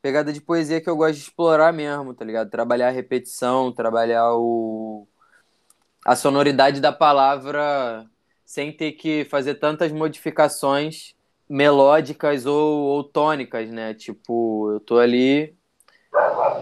[0.03, 2.49] pegada de poesia que eu gosto de explorar mesmo, tá ligado?
[2.49, 5.07] Trabalhar a repetição, trabalhar o
[6.05, 8.05] a sonoridade da palavra
[8.43, 11.15] sem ter que fazer tantas modificações
[11.47, 13.93] melódicas ou, ou tônicas, né?
[13.93, 15.55] Tipo, eu tô ali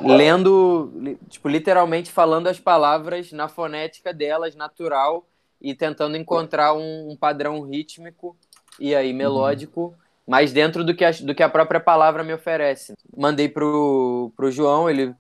[0.02, 5.28] lendo, tipo, literalmente falando as palavras na fonética delas, natural,
[5.60, 8.38] e tentando encontrar um, um padrão rítmico
[8.80, 9.94] e aí melódico, uhum.
[10.32, 12.94] Mas dentro do que, a, do que a própria palavra me oferece.
[13.18, 15.14] Mandei pro, pro João, ele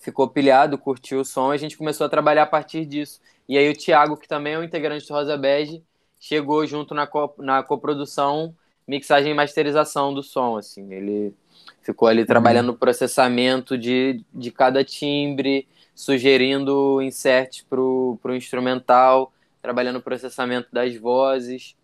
[0.00, 3.20] ficou pilhado, curtiu o som, e a gente começou a trabalhar a partir disso.
[3.48, 5.84] E aí o Thiago, que também é um integrante do Rosa Bege,
[6.18, 8.52] chegou junto na, co, na coprodução
[8.88, 10.92] mixagem e masterização do som, assim.
[10.92, 11.32] Ele
[11.80, 19.32] ficou ali trabalhando no processamento de, de cada timbre, sugerindo inserts pro, pro instrumental,
[19.62, 21.76] trabalhando no processamento das vozes.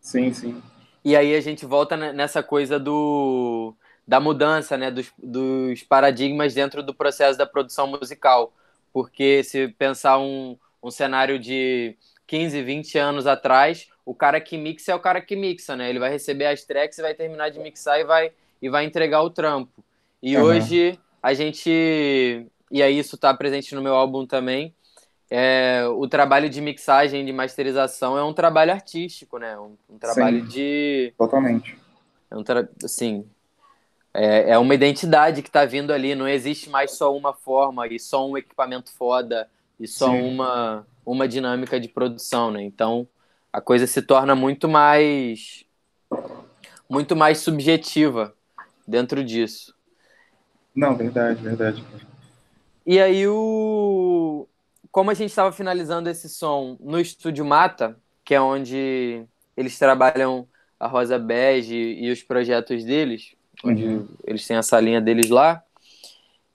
[0.00, 0.62] Sim, sim.
[1.06, 3.72] E aí a gente volta nessa coisa do
[4.04, 8.52] da mudança, né, dos, dos paradigmas dentro do processo da produção musical.
[8.92, 14.90] Porque se pensar um, um cenário de 15, 20 anos atrás, o cara que mixa
[14.90, 15.88] é o cara que mixa, né?
[15.88, 19.30] Ele vai receber as tracks, vai terminar de mixar e vai, e vai entregar o
[19.30, 19.84] trampo.
[20.20, 20.42] E uhum.
[20.42, 21.70] hoje a gente.
[22.68, 24.74] E aí isso está presente no meu álbum também.
[25.30, 29.58] É, o trabalho de mixagem, de masterização é um trabalho artístico, né?
[29.58, 31.14] Um, um trabalho Sim, de.
[31.18, 31.76] Totalmente.
[32.30, 32.68] É um tra...
[32.84, 33.24] Assim,
[34.14, 36.14] é, é uma identidade que está vindo ali.
[36.14, 41.28] Não existe mais só uma forma e só um equipamento foda e só uma, uma
[41.28, 42.62] dinâmica de produção, né?
[42.62, 43.06] Então,
[43.52, 45.64] a coisa se torna muito mais
[46.88, 48.32] muito mais subjetiva
[48.86, 49.74] dentro disso.
[50.74, 51.84] Não, verdade, verdade.
[52.86, 54.46] E aí o
[54.96, 60.48] como a gente estava finalizando esse som no estúdio Mata, que é onde eles trabalham
[60.80, 64.08] a Rosa Bege e os projetos deles, onde uhum.
[64.24, 65.62] eles têm essa linha deles lá.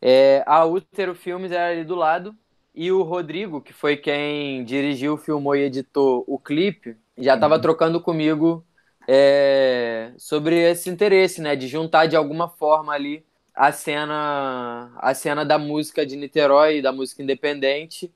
[0.02, 2.36] É, a Útero Filmes era ali do lado
[2.74, 7.62] e o Rodrigo, que foi quem dirigiu, filmou e editou o clipe, já estava uhum.
[7.62, 8.66] trocando comigo
[9.08, 13.24] é, sobre esse interesse, né, de juntar de alguma forma ali
[13.54, 18.12] a cena, a cena da música de Niterói, da música independente,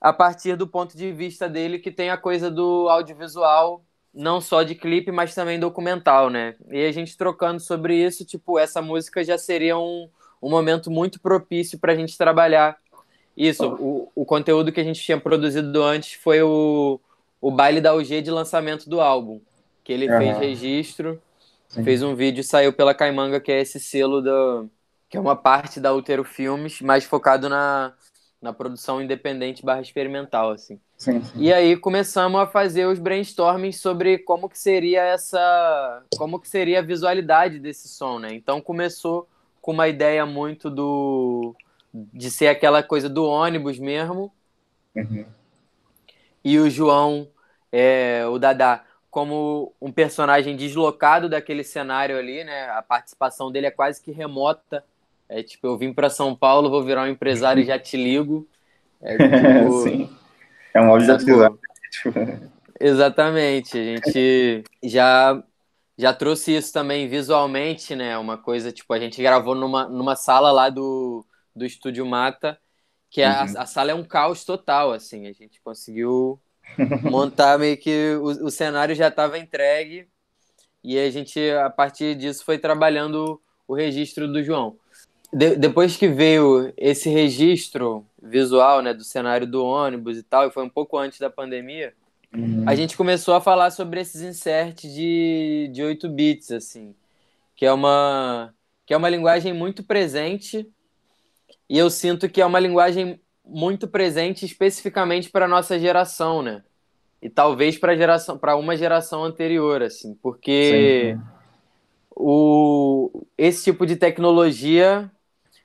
[0.00, 3.84] a partir do ponto de vista dele que tem a coisa do audiovisual,
[4.14, 6.54] não só de clipe, mas também documental, né?
[6.70, 10.08] E a gente trocando sobre isso, tipo, essa música já seria um,
[10.42, 12.76] um momento muito propício para a gente trabalhar
[13.38, 16.98] isso, o, o conteúdo que a gente tinha produzido antes foi o,
[17.40, 19.40] o baile da UG de lançamento do álbum,
[19.84, 20.18] que ele uhum.
[20.18, 21.22] fez registro,
[21.68, 21.84] Sim.
[21.84, 24.64] fez um vídeo e saiu pela Caimanga, que é esse selo da
[25.08, 27.94] que é uma parte da Utero Filmes, mais focado na,
[28.40, 30.80] na produção independente barra experimental, assim.
[30.96, 31.40] Sim, sim.
[31.40, 36.78] E aí começamos a fazer os brainstormings sobre como que seria essa, como que seria
[36.78, 38.32] a visualidade desse som, né?
[38.32, 39.28] Então começou
[39.60, 41.54] com uma ideia muito do
[41.92, 44.32] de ser aquela coisa do ônibus mesmo.
[44.94, 45.24] Uhum.
[46.44, 47.28] E o João,
[47.72, 52.68] é, o Dadá, como um personagem deslocado daquele cenário ali, né?
[52.70, 54.84] A participação dele é quase que remota.
[55.28, 58.48] É tipo, eu vim para São Paulo, vou virar um empresário e já te ligo.
[59.00, 60.10] É, tipo, Sim.
[60.72, 61.08] É um áudio
[62.80, 63.78] Exatamente.
[63.78, 65.42] A gente já
[65.98, 68.16] já trouxe isso também visualmente, né?
[68.16, 72.56] Uma coisa, tipo, a gente gravou numa, numa sala lá do, do Estúdio Mata,
[73.10, 73.28] que uhum.
[73.28, 76.40] a, a, sala é um caos total, assim, a gente conseguiu
[77.02, 80.06] montar meio que o, o cenário já estava entregue
[80.84, 84.78] e a gente, a partir disso, foi trabalhando o registro do João.
[85.32, 90.50] De, depois que veio esse registro visual, né, do cenário do ônibus e tal, e
[90.50, 91.92] foi um pouco antes da pandemia,
[92.34, 92.64] uhum.
[92.66, 96.94] a gente começou a falar sobre esses inserts de, de 8 bits, assim,
[97.54, 98.54] que é uma
[98.86, 100.66] que é uma linguagem muito presente
[101.68, 106.62] e eu sinto que é uma linguagem muito presente especificamente para a nossa geração, né?
[107.20, 111.22] E talvez para geração, para uma geração anterior, assim, porque Sim.
[112.16, 115.10] o esse tipo de tecnologia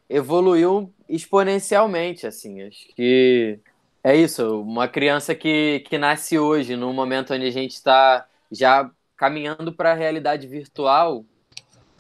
[0.10, 2.62] evoluiu exponencialmente, assim.
[2.62, 3.60] Acho que
[4.04, 4.62] é isso.
[4.62, 9.92] Uma criança que, que nasce hoje, num momento onde a gente está já caminhando para
[9.92, 11.26] a realidade virtual,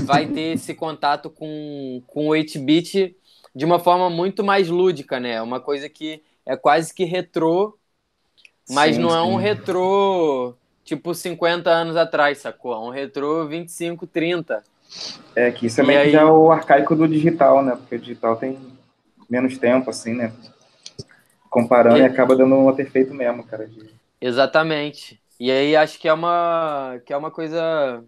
[0.03, 3.15] vai ter esse contato com, com o 8-bit
[3.55, 5.41] de uma forma muito mais lúdica, né?
[5.41, 7.77] Uma coisa que é quase que retrô,
[8.69, 12.75] mas sim, não é um retrô tipo 50 anos atrás, sacou?
[12.85, 14.63] Um retrô 25, 30.
[15.35, 16.11] É, que isso é meio aí...
[16.11, 17.75] já o arcaico do digital, né?
[17.75, 18.57] Porque o digital tem
[19.29, 20.31] menos tempo, assim, né?
[21.49, 23.67] Comparando e, e acaba dando um efeito mesmo, cara.
[23.67, 23.89] De...
[24.21, 25.19] Exatamente.
[25.39, 28.03] E aí acho que é uma que é uma coisa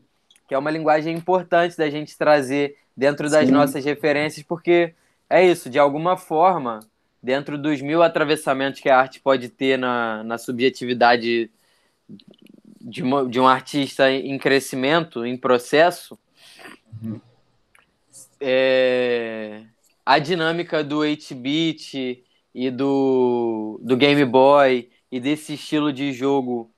[0.48, 3.52] que é uma linguagem importante da gente trazer dentro das Sim.
[3.52, 4.94] nossas referências, porque
[5.30, 6.80] é isso, de alguma forma,
[7.22, 11.50] dentro dos mil atravessamentos que a arte pode ter na, na subjetividade
[12.80, 16.18] de, uma, de um artista em crescimento, em processo,
[17.04, 17.20] uhum.
[18.40, 19.64] é,
[20.06, 26.72] a dinâmica do 8-bit e do, do Game Boy e desse estilo de jogo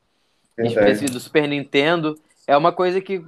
[1.11, 3.23] do Super Nintendo é uma coisa que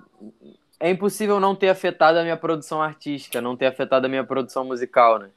[0.80, 4.64] é impossível não ter afetado a minha produção artística, não ter afetado a minha produção
[4.64, 5.30] musical, né?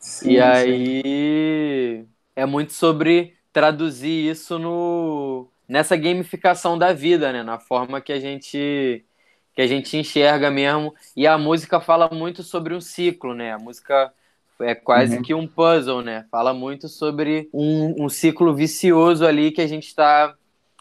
[0.00, 2.08] Sim, e aí sim.
[2.34, 7.42] é muito sobre traduzir isso no nessa gamificação da vida, né?
[7.42, 9.04] Na forma que a gente
[9.60, 10.94] que a gente enxerga mesmo.
[11.14, 13.52] E a música fala muito sobre um ciclo, né?
[13.52, 14.10] A música
[14.60, 15.22] é quase uhum.
[15.22, 16.24] que um puzzle, né?
[16.30, 20.34] Fala muito sobre um, um ciclo vicioso ali que a gente está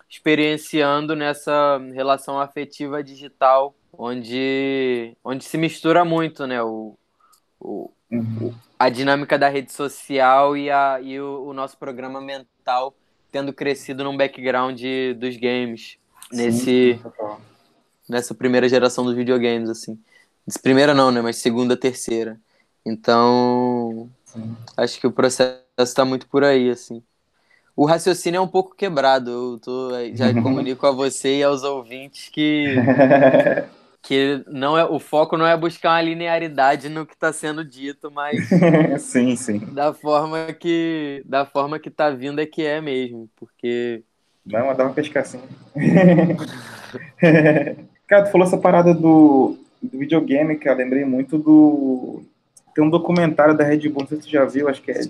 [0.10, 6.64] experienciando nessa relação afetiva digital, onde, onde se mistura muito, né?
[6.64, 6.98] O,
[7.60, 8.54] o, uhum.
[8.80, 12.96] a dinâmica da rede social e, a, e o, o, nosso programa mental
[13.30, 14.82] tendo crescido num background
[15.18, 15.98] dos games.
[16.32, 17.00] Nesse,
[18.10, 19.98] nessa primeira geração dos videogames, assim.
[20.62, 21.22] Primeira não, né?
[21.22, 22.40] Mas segunda, terceira.
[22.86, 24.56] Então, Sim.
[24.76, 27.04] acho que o processo está muito por aí, assim.
[27.76, 29.30] O raciocínio é um pouco quebrado.
[29.30, 32.76] Eu tô, já comunico a você e aos ouvintes que
[34.02, 38.10] que não é o foco não é buscar uma linearidade no que está sendo dito,
[38.10, 38.50] mas
[39.00, 39.60] sim, sim.
[39.72, 44.04] Da forma que da forma que está vindo é que é mesmo, porque
[44.46, 45.44] não, dá uma pescacinha.
[48.10, 52.24] Cara, tu falou essa parada do, do videogame, que eu lembrei muito do
[52.74, 55.02] tem um documentário da Red Bull, não sei se você já viu, acho que é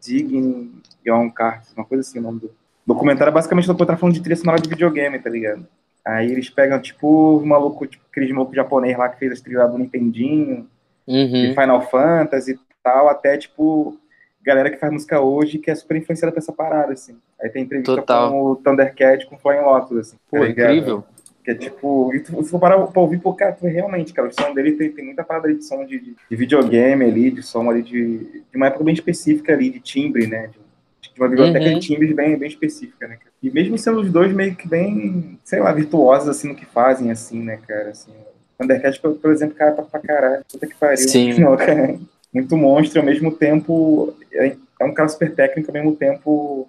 [0.00, 0.70] Dig
[1.04, 2.50] Young Cars, uma coisa assim o nome do
[2.86, 3.30] documentário.
[3.30, 5.66] É basicamente o documentário falando de trilha sonora de videogame, tá ligado?
[6.04, 9.68] Aí eles pegam, tipo, o maluco, tipo, aqueles maluco japonês lá que fez as trilhas
[9.70, 10.68] do Nintendinho,
[11.06, 11.26] uhum.
[11.26, 13.98] de Final Fantasy e tal, até, tipo,
[14.40, 17.16] galera que faz música hoje que é super influenciada por essa parada, assim.
[17.42, 18.30] Aí tem entrevista Total.
[18.30, 20.16] com o Thundercat, com o Flying Lotus, assim.
[20.30, 21.04] Pô, tá incrível.
[21.46, 24.32] Que é tipo, e tu, se for parar pra ouvir, pô, cara, realmente, cara, o
[24.32, 27.84] som dele tem, tem muita parada de som de, de, videogame ali, de som ali
[27.84, 28.18] de,
[28.50, 30.48] de uma época bem específica ali, de timbre, né?
[30.48, 31.78] De, de uma biblioteca uhum.
[31.78, 33.18] de timbres bem, bem específica, né?
[33.40, 37.12] E mesmo sendo os dois meio que bem, sei lá, virtuosos assim no que fazem,
[37.12, 37.90] assim, né, cara?
[37.90, 38.10] Assim,
[38.58, 40.96] o Undercat, por, por exemplo, cara, pra, pra caralho, puta que pariu.
[40.96, 41.32] Sim.
[41.38, 41.96] Não, cara,
[42.34, 46.68] muito monstro, ao mesmo tempo, é, é um cara super técnico, ao mesmo tempo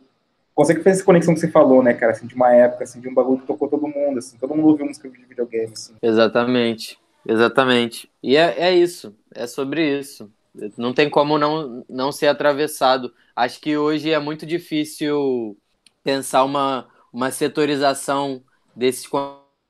[0.57, 3.07] consegue fazer essa conexão que você falou, né, cara, assim, de uma época, assim, de
[3.07, 5.93] um bagulho que tocou todo mundo, assim, todo mundo ouviu música de videogame, assim.
[6.01, 8.09] Exatamente, exatamente.
[8.23, 10.31] E é, é isso, é sobre isso.
[10.75, 13.13] Não tem como não, não ser atravessado.
[13.35, 15.55] Acho que hoje é muito difícil
[16.03, 18.41] pensar uma, uma setorização
[18.75, 19.07] desses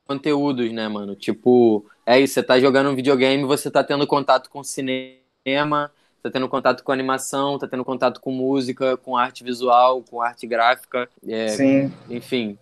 [0.07, 1.17] conteúdos, né, mano?
[1.17, 6.29] Tipo, é isso, você tá jogando um videogame, você tá tendo contato com cinema, tá
[6.29, 11.09] tendo contato com animação, tá tendo contato com música, com arte visual, com arte gráfica.
[11.27, 11.93] É, Sim.
[12.09, 12.57] Enfim,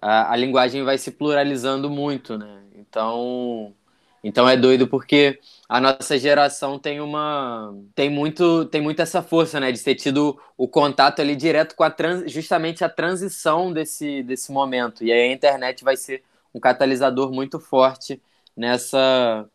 [0.00, 2.62] a, a, linguagem vai se pluralizando muito, né?
[2.76, 3.74] Então,
[4.22, 5.38] então é doido porque
[5.68, 10.38] a nossa geração tem uma tem muito tem muito essa força, né, de ter tido
[10.56, 15.04] o contato ali direto com a trans, justamente a transição desse desse momento.
[15.04, 16.22] E aí a internet vai ser
[16.54, 18.20] um catalisador muito forte
[18.56, 19.48] nessa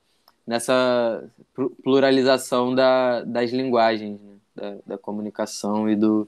[0.52, 1.24] nessa
[1.82, 4.34] pluralização da, das linguagens, né?
[4.54, 6.28] da, da, comunicação e do,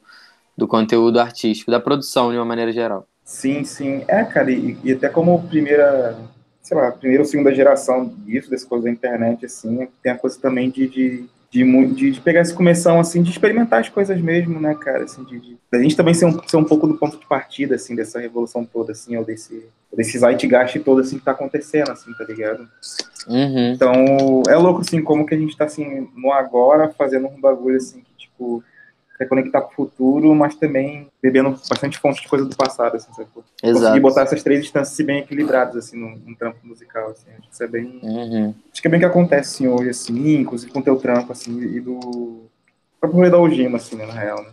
[0.58, 3.06] do conteúdo artístico, da produção de uma maneira geral.
[3.26, 4.06] Sim, sim.
[4.08, 6.18] É, cara, e, e até como primeira,
[6.62, 10.40] sei lá, primeira ou segunda geração disso, dessa coisa da internet, assim, tem a coisa
[10.40, 14.60] também de, de de, de, de, pegar essa começão, assim, de experimentar as coisas mesmo,
[14.60, 17.20] né, cara, assim, de, de a gente também ser um, ser um pouco do ponto
[17.20, 19.64] de partida, assim, dessa revolução toda, assim, ou desse,
[19.96, 22.68] desse zeitgeist todo, assim, que tá acontecendo, assim, tá ligado?
[23.28, 23.72] Uhum.
[23.72, 23.94] Então,
[24.50, 28.02] é louco, assim, como que a gente tá, assim, no agora, fazendo um bagulho, assim,
[28.02, 28.64] que, tipo,
[29.24, 33.12] quer conectar com o futuro, mas também bebendo bastante fonte de coisa do passado, assim,
[33.14, 33.30] sabe?
[33.64, 33.80] Exato.
[33.80, 37.30] Conseguir botar essas três instâncias bem equilibradas, assim, num, num trampo musical, assim.
[37.32, 38.00] Acho que isso é bem...
[38.04, 38.54] Uhum.
[38.72, 41.60] Acho que é bem que acontece, assim, hoje, assim, inclusive com o teu trampo, assim,
[41.62, 42.44] e do...
[43.00, 44.50] próprio rolê da Ojima, assim, né, na real, né?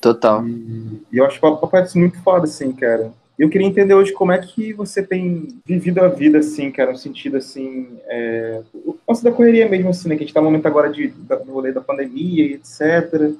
[0.00, 0.46] Total.
[0.46, 3.12] E, e eu acho que o papai é muito foda, assim, cara.
[3.40, 6.98] Eu queria entender hoje como é que você tem vivido a vida, assim, cara, no
[6.98, 10.46] sentido, assim, é, o nosso da correria mesmo, assim, né, que a gente tá no
[10.46, 13.32] momento agora de, da, do rolê da pandemia e etc.,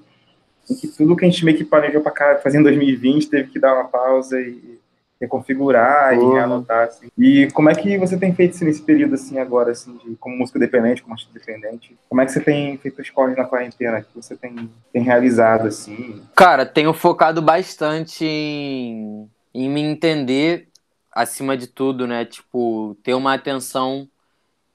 [0.71, 3.51] em que tudo que a gente meio que planejou para cá fazer em 2020 teve
[3.51, 4.79] que dar uma pausa e,
[5.21, 6.37] reconfigurar uhum.
[6.37, 7.09] e anotar, assim.
[7.19, 10.39] E como é que você tem feito isso nesse período, assim, agora, assim, de, como
[10.39, 11.95] música dependente, como artista dependente?
[12.09, 14.01] Como é que você tem feito os corres na quarentena?
[14.01, 16.23] que você tem, tem realizado, assim?
[16.35, 20.69] Cara, tenho focado bastante em, em me entender
[21.13, 22.25] acima de tudo, né?
[22.25, 24.09] Tipo, ter uma atenção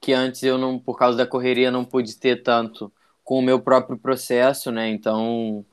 [0.00, 2.92] que antes eu não, por causa da correria, não pude ter tanto
[3.24, 4.88] com o meu próprio processo, né?
[4.88, 5.64] Então,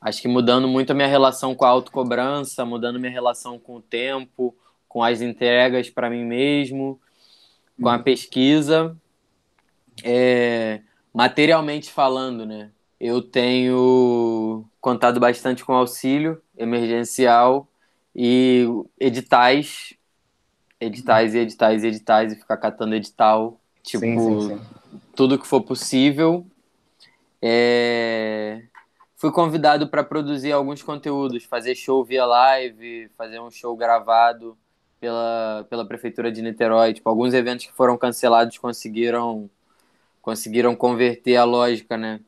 [0.00, 3.82] acho que mudando muito a minha relação com a autocobrança, mudando minha relação com o
[3.82, 4.56] tempo,
[4.88, 7.00] com as entregas para mim mesmo,
[7.80, 8.02] com a uhum.
[8.02, 8.96] pesquisa.
[10.02, 10.80] É,
[11.12, 12.70] materialmente falando, né?
[12.98, 17.68] Eu tenho contado bastante com auxílio emergencial
[18.14, 18.66] e
[18.98, 19.94] editais,
[20.80, 25.00] editais e editais e editais e ficar catando edital, tipo, sim, sim, sim.
[25.14, 26.46] tudo que for possível
[27.42, 28.62] é...
[29.16, 34.56] Fui convidado para produzir alguns conteúdos, fazer show via live, fazer um show gravado
[35.00, 36.92] pela, pela prefeitura de Niterói.
[36.94, 39.50] Tipo, alguns eventos que foram cancelados conseguiram
[40.20, 42.20] conseguiram converter a lógica, né?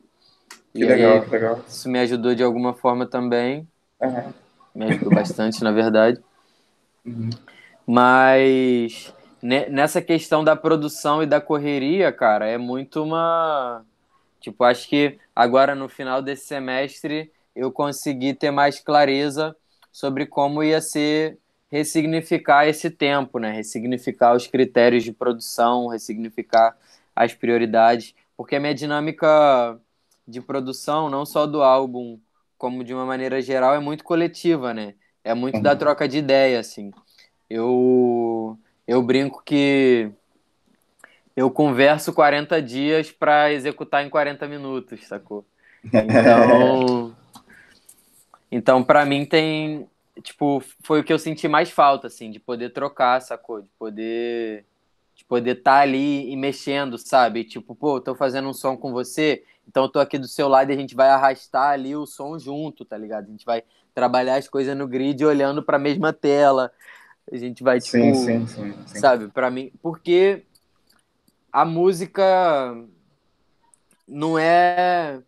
[0.72, 1.64] Que e legal, aí, legal.
[1.68, 3.68] Isso me ajudou de alguma forma também.
[4.00, 4.32] Uhum.
[4.74, 6.20] Me ajudou bastante, na verdade.
[7.04, 7.30] Uhum.
[7.86, 13.84] Mas nessa questão da produção e da correria, cara, é muito uma
[14.44, 19.56] Tipo, acho que agora no final desse semestre eu consegui ter mais clareza
[19.90, 21.38] sobre como ia ser
[21.70, 23.52] ressignificar esse tempo, né?
[23.52, 26.76] Ressignificar os critérios de produção, ressignificar
[27.16, 29.80] as prioridades, porque a minha dinâmica
[30.28, 32.18] de produção, não só do álbum,
[32.58, 34.94] como de uma maneira geral, é muito coletiva, né?
[35.22, 35.78] É muito da uhum.
[35.78, 36.90] troca de ideia, assim.
[37.48, 40.10] Eu eu brinco que
[41.36, 45.44] eu converso 40 dias para executar em 40 minutos, sacou?
[45.84, 47.14] Então,
[48.52, 49.88] então para mim tem,
[50.22, 53.62] tipo, foi o que eu senti mais falta, assim, de poder trocar, sacou?
[53.62, 54.64] De poder,
[55.16, 57.42] de poder estar tá ali e mexendo, sabe?
[57.42, 60.70] Tipo, pô, tô fazendo um som com você, então eu tô aqui do seu lado
[60.70, 63.26] e a gente vai arrastar ali o som junto, tá ligado?
[63.26, 63.62] A gente vai
[63.94, 66.70] trabalhar as coisas no grid olhando para a mesma tela.
[67.30, 68.98] A gente vai, tipo, sim, sim, sim, sim.
[68.98, 69.28] sabe?
[69.28, 70.44] Para mim, porque
[71.52, 72.76] a música
[74.06, 75.20] não é.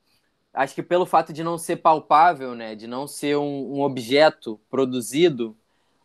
[0.52, 2.74] Acho que pelo fato de não ser palpável, né?
[2.74, 5.56] De não ser um, um objeto produzido,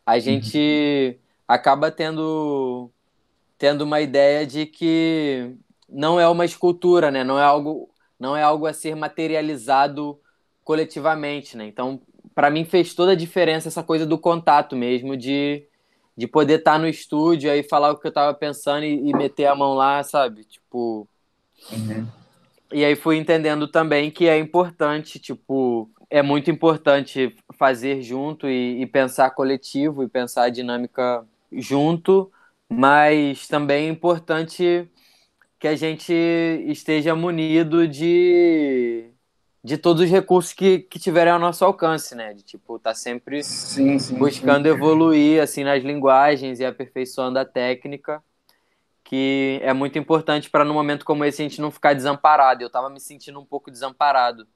[0.06, 1.20] a gente uhum.
[1.48, 2.90] acaba tendo,
[3.58, 5.56] tendo uma ideia de que
[5.90, 7.24] não é uma escultura, né?
[7.24, 7.90] Não é algo,
[8.22, 10.18] não é algo a ser materializado
[10.64, 11.66] coletivamente, né?
[11.66, 12.00] Então,
[12.36, 15.66] para mim fez toda a diferença essa coisa do contato mesmo, de
[16.16, 19.14] de poder estar tá no estúdio aí falar o que eu tava pensando e, e
[19.14, 20.44] meter a mão lá, sabe?
[20.44, 21.08] Tipo.
[21.72, 22.08] Uhum.
[22.72, 28.82] E aí fui entendendo também que é importante, tipo, é muito importante fazer junto e,
[28.82, 32.32] e pensar coletivo e pensar a dinâmica junto,
[32.70, 34.88] mas também é importante
[35.62, 36.12] que a gente
[36.66, 39.12] esteja munido de
[39.64, 42.34] de todos os recursos que, que tiverem ao nosso alcance, né?
[42.34, 44.74] De tipo, tá sempre sim, sim, buscando sim.
[44.74, 48.24] evoluir assim nas linguagens e aperfeiçoando a técnica,
[49.04, 52.64] que é muito importante para num momento como esse a gente não ficar desamparado.
[52.64, 54.48] Eu tava me sentindo um pouco desamparado.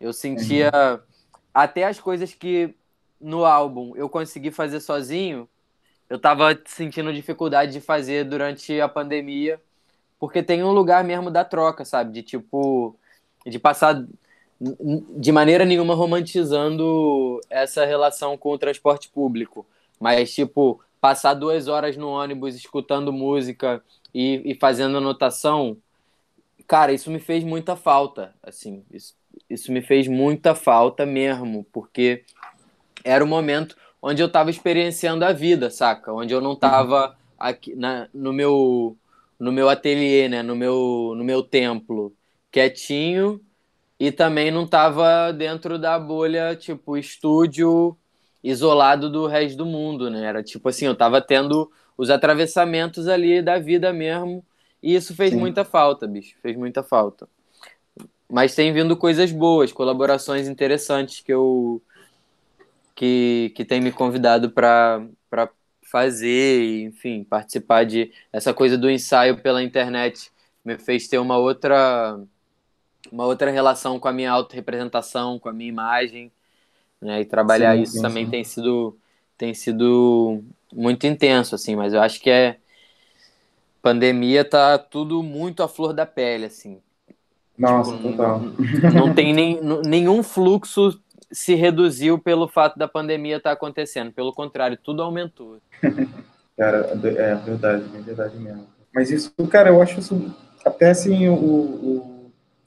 [0.00, 0.98] Eu sentia uhum.
[1.52, 2.74] até as coisas que
[3.20, 5.46] no álbum eu consegui fazer sozinho,
[6.08, 9.60] eu tava sentindo dificuldade de fazer durante a pandemia,
[10.18, 12.12] porque tem um lugar mesmo da troca, sabe?
[12.12, 12.94] De tipo
[13.46, 14.04] de passar
[14.60, 19.64] de maneira nenhuma romantizando essa relação com o transporte público,
[20.00, 25.76] mas tipo passar duas horas no ônibus escutando música e, e fazendo anotação,
[26.66, 29.14] cara, isso me fez muita falta, assim, isso,
[29.48, 32.24] isso me fez muita falta mesmo, porque
[33.04, 36.12] era o momento onde eu estava experienciando a vida, saca?
[36.12, 38.96] Onde eu não estava aqui na, no meu
[39.38, 42.14] no meu ateliê, né, no meu no meu templo,
[42.50, 43.40] quietinho
[43.98, 47.96] e também não estava dentro da bolha, tipo, estúdio
[48.42, 50.24] isolado do resto do mundo, né?
[50.24, 54.44] Era tipo assim, eu estava tendo os atravessamentos ali da vida mesmo,
[54.80, 55.40] e isso fez Sim.
[55.40, 57.28] muita falta, bicho, fez muita falta.
[58.30, 61.82] Mas tem vindo coisas boas, colaborações interessantes que eu
[62.94, 65.08] que, que tem me convidado para
[65.90, 70.30] fazer, enfim, participar de essa coisa do ensaio pela internet
[70.64, 72.20] me fez ter uma outra
[73.10, 76.30] uma outra relação com a minha autorrepresentação, com a minha imagem,
[77.00, 77.22] né?
[77.22, 78.98] E trabalhar sim, isso sim, também tem sido
[79.36, 82.58] tem sido muito intenso, assim, mas eu acho que é
[83.80, 86.80] pandemia tá tudo muito à flor da pele, assim.
[87.56, 88.40] Nossa, tipo, total.
[88.40, 91.00] Não, não tem nem, nenhum fluxo
[91.30, 94.12] se reduziu pelo fato da pandemia estar tá acontecendo.
[94.12, 95.58] Pelo contrário, tudo aumentou.
[96.56, 98.66] cara, é verdade, é verdade mesmo.
[98.94, 102.18] Mas isso, cara, eu acho isso até assim, o, o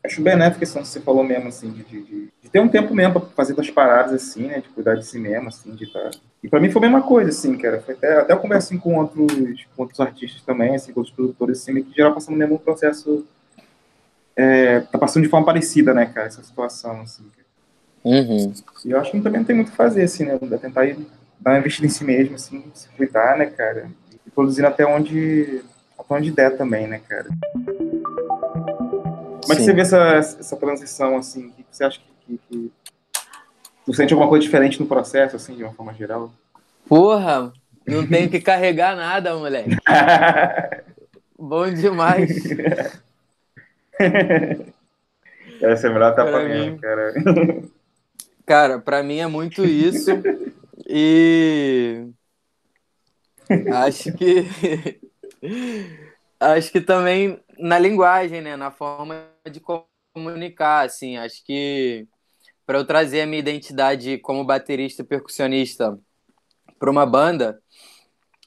[0.03, 2.01] acho benéfico isso que você falou mesmo, assim, de, de,
[2.41, 5.19] de, ter um tempo mesmo para fazer as paradas, assim, né, de cuidar de si
[5.19, 6.09] mesmo, assim, de estar...
[6.09, 6.19] Tá...
[6.43, 8.79] E para mim foi a mesma coisa, assim, cara, foi até, até eu converso assim,
[8.79, 12.37] com, outros, com outros artistas também, assim, com outros produtores, assim, que geral passando o
[12.37, 13.25] mesmo processo,
[14.35, 17.23] é, tá passando de forma parecida, né, cara, essa situação, assim,
[18.03, 18.53] Uhum.
[18.83, 20.97] E eu acho que também não tem muito o que fazer, assim, né, tentar ir,
[21.39, 23.89] dar uma investida em si mesmo, assim, se cuidar, né, cara,
[24.25, 25.61] e produzindo até onde,
[25.97, 27.29] até onde der também, né, cara.
[29.41, 31.47] Como é que você vê essa, essa transição, assim?
[31.47, 32.71] O que você acha que, que, que...
[33.85, 36.31] Tu sente alguma coisa diferente no processo, assim, de uma forma geral?
[36.87, 37.51] Porra,
[37.87, 39.75] não tenho que carregar nada, moleque.
[41.37, 42.29] Bom demais.
[45.61, 47.13] Essa é a melhor tapa mesmo, cara.
[48.45, 50.11] Cara, pra mim é muito isso.
[50.93, 52.07] E
[53.71, 54.45] acho que
[56.39, 59.61] acho que também na linguagem, né, na forma de
[60.13, 62.07] comunicar, assim, acho que
[62.65, 65.97] para eu trazer a minha identidade como baterista e percussionista
[66.79, 67.61] para uma banda,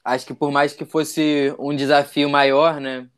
[0.03, 3.09] acho que por mais que fosse um desafio maior, né,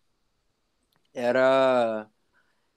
[1.13, 2.07] era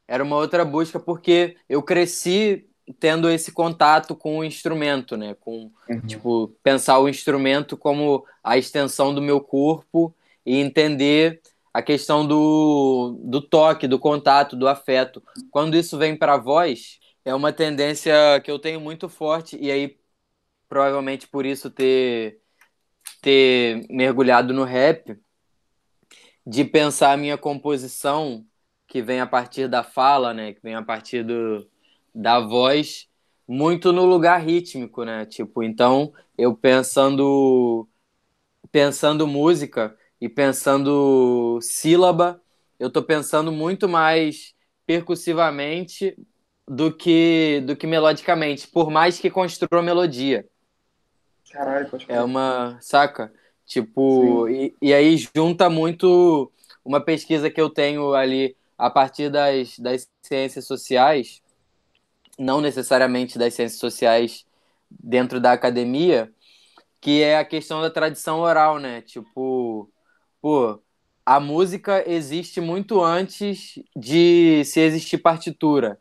[0.09, 5.71] era uma outra busca porque eu cresci tendo esse contato com o instrumento, né, com
[5.89, 6.01] uhum.
[6.07, 10.15] tipo pensar o instrumento como a extensão do meu corpo
[10.45, 11.41] e entender
[11.73, 15.23] a questão do, do toque, do contato, do afeto.
[15.51, 19.71] Quando isso vem para a voz, é uma tendência que eu tenho muito forte, e
[19.71, 19.97] aí
[20.69, 22.41] provavelmente por isso ter,
[23.21, 25.17] ter mergulhado no rap,
[26.47, 28.45] de pensar a minha composição,
[28.89, 31.70] que vem a partir da fala, né, que vem a partir do,
[32.15, 33.09] da voz,
[33.47, 35.27] muito no lugar rítmico, né?
[35.27, 37.89] Tipo, então eu pensando
[38.71, 42.41] pensando música, e pensando sílaba,
[42.79, 44.55] eu estou pensando muito mais
[44.87, 46.17] percussivamente
[46.69, 50.47] do que do que melodicamente, por mais que construa melodia.
[51.51, 53.33] Caralho, pode É uma, saca?
[53.67, 56.53] Tipo, e, e, aí junta muito
[56.85, 61.41] uma pesquisa que eu tenho ali a partir das, das ciências sociais,
[62.41, 64.47] não necessariamente das ciências sociais
[64.91, 66.33] dentro da academia,
[66.99, 69.03] que é a questão da tradição oral, né?
[69.03, 69.91] Tipo,
[70.41, 70.81] pô,
[71.25, 76.01] a música existe muito antes de se existir partitura.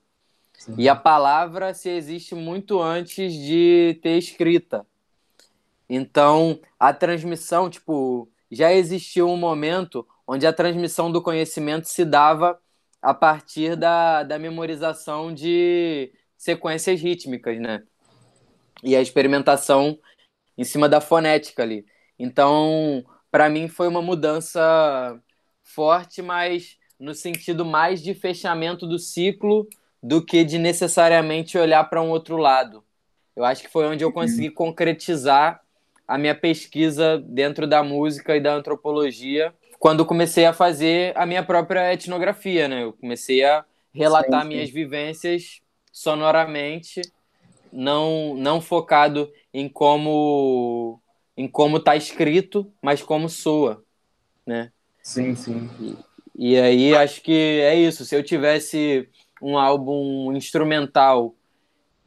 [0.58, 0.76] Sim.
[0.78, 4.86] E a palavra se existe muito antes de ter escrita.
[5.90, 12.58] Então, a transmissão, tipo, já existiu um momento onde a transmissão do conhecimento se dava
[13.02, 17.84] a partir da, da memorização de sequências rítmicas, né?
[18.82, 20.00] E a experimentação
[20.58, 21.86] em cima da fonética ali.
[22.18, 25.22] Então, para mim foi uma mudança
[25.62, 29.68] forte, mas no sentido mais de fechamento do ciclo
[30.02, 32.86] do que de necessariamente olhar para um outro lado.
[33.36, 35.62] Eu acho que foi onde eu consegui concretizar
[36.08, 41.44] a minha pesquisa dentro da música e da antropologia, quando comecei a fazer a minha
[41.44, 42.84] própria etnografia, né?
[42.84, 44.56] Eu comecei a relatar sim, sim.
[44.56, 45.62] minhas vivências
[46.00, 47.02] sonoramente,
[47.74, 51.02] não não focado em como
[51.36, 53.84] em como está escrito, mas como soa,
[54.46, 54.72] né?
[55.04, 55.70] Sim, sim.
[55.78, 55.98] E,
[56.54, 58.06] e aí acho que é isso.
[58.06, 59.10] Se eu tivesse
[59.42, 61.36] um álbum instrumental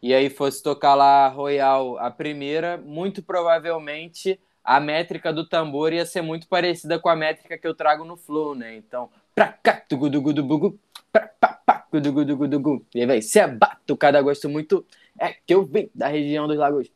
[0.02, 6.06] e aí fosse tocar lá Royal a primeira, muito provavelmente a métrica do tambor ia
[6.06, 8.74] ser muito parecida com a métrica que eu trago no flow, né?
[8.74, 10.78] Então, pra cá, tugudugudubugu,
[11.12, 12.84] pra pá, pá, gudugudugudugu.
[12.94, 14.84] E aí, véi, se é batucada, gosto muito,
[15.18, 16.90] é que eu vim da região dos lagos.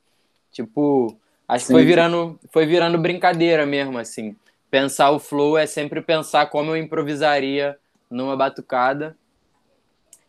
[0.51, 1.16] Tipo,
[1.49, 1.66] Acho Sim.
[1.68, 4.34] que foi virando, foi virando brincadeira mesmo, assim.
[4.70, 7.76] Pensar o flow é sempre pensar como eu improvisaria
[8.11, 9.16] numa batucada.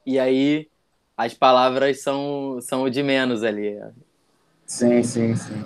[0.06, 0.68] E aí
[1.18, 3.80] as palavras são, são o de menos ali.
[4.66, 5.64] Sim, sim, sim.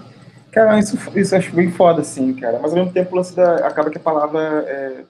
[0.52, 2.60] Cara, isso, isso eu acho bem foda, assim, cara.
[2.60, 5.04] Mas ao mesmo tempo, lance da, acaba que a palavra é,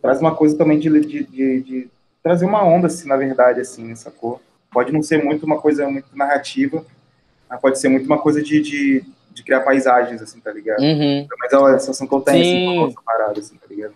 [0.00, 1.90] traz uma coisa também de, de, de, de,
[2.22, 4.40] trazer uma onda, assim, na verdade, assim, sacou?
[4.70, 6.84] Pode não ser muito uma coisa muito narrativa,
[7.48, 9.04] mas pode ser muito uma coisa de, de
[9.38, 10.80] de criar paisagens, assim, tá ligado?
[10.80, 11.26] Uhum.
[11.38, 13.94] Mas é a sensação que eu tenho, assim, com essa parada, assim, tá ligado?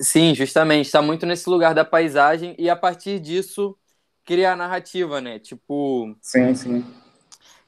[0.00, 3.76] Sim, justamente, está muito nesse lugar da paisagem e a partir disso
[4.24, 5.38] criar narrativa, né?
[5.38, 6.16] Tipo.
[6.22, 6.84] Sim, sim.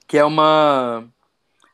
[0.06, 1.08] Que é uma.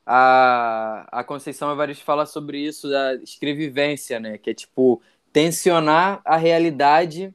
[0.05, 4.39] A, a Conceição Evaristo fala sobre isso, da escrevivência, né?
[4.39, 5.03] Que é tipo
[5.33, 7.35] tensionar a realidade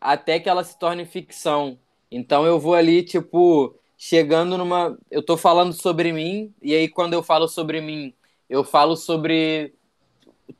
[0.00, 1.78] até que ela se torne ficção.
[2.10, 4.96] Então eu vou ali, tipo, chegando numa.
[5.10, 8.14] Eu tô falando sobre mim, e aí quando eu falo sobre mim,
[8.48, 9.74] eu falo sobre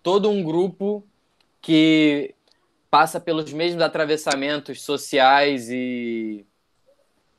[0.03, 1.07] todo um grupo
[1.61, 2.35] que
[2.91, 6.47] passa pelos mesmos atravessamentos sociais e,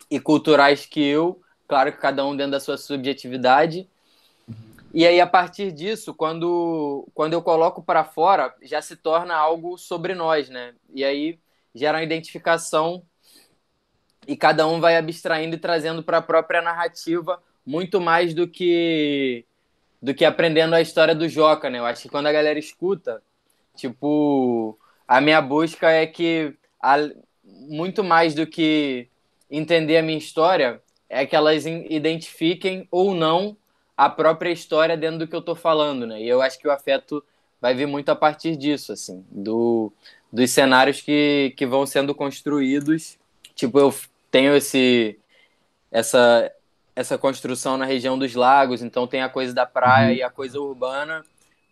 [0.10, 3.90] e culturais que eu, claro que cada um dentro da sua subjetividade.
[4.94, 9.78] E aí, a partir disso, quando, quando eu coloco para fora, já se torna algo
[9.78, 10.74] sobre nós, né?
[10.94, 11.40] E aí
[11.78, 13.04] gera uma identificação
[14.28, 19.46] e cada um vai abstraindo e trazendo para a própria narrativa muito mais do que
[20.02, 21.80] do que aprendendo a história do Joca, né?
[21.80, 23.22] Eu acho que quando a galera escuta,
[23.76, 26.98] tipo, a minha busca é que a,
[27.44, 29.10] muito mais do que
[29.50, 33.58] entender a minha história, é que elas identifiquem ou não
[33.96, 36.22] a própria história dentro do que eu estou falando, né?
[36.22, 37.24] E eu acho que o afeto
[37.60, 39.92] vai vir muito a partir disso, assim, do,
[40.38, 43.18] dos cenários que, que vão sendo construídos.
[43.56, 43.96] Tipo, eu
[44.30, 45.18] tenho esse
[45.92, 46.52] essa
[46.96, 50.16] essa construção na região dos lagos, então tem a coisa da praia uhum.
[50.16, 51.24] e a coisa urbana,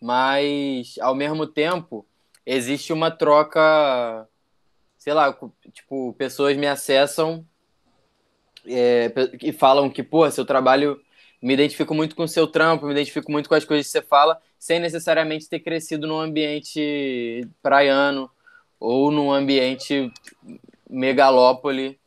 [0.01, 2.05] mas ao mesmo tempo
[2.43, 4.28] existe uma troca,
[4.97, 5.36] sei lá,
[5.72, 7.45] tipo, pessoas me acessam
[8.66, 9.11] é,
[9.41, 10.99] e falam que, pô, seu trabalho,
[11.41, 14.01] me identifico muito com o seu trampo, me identifico muito com as coisas que você
[14.01, 18.30] fala, sem necessariamente ter crescido num ambiente praiano
[18.86, 20.12] ou num ambiente
[20.88, 22.00] megalópole,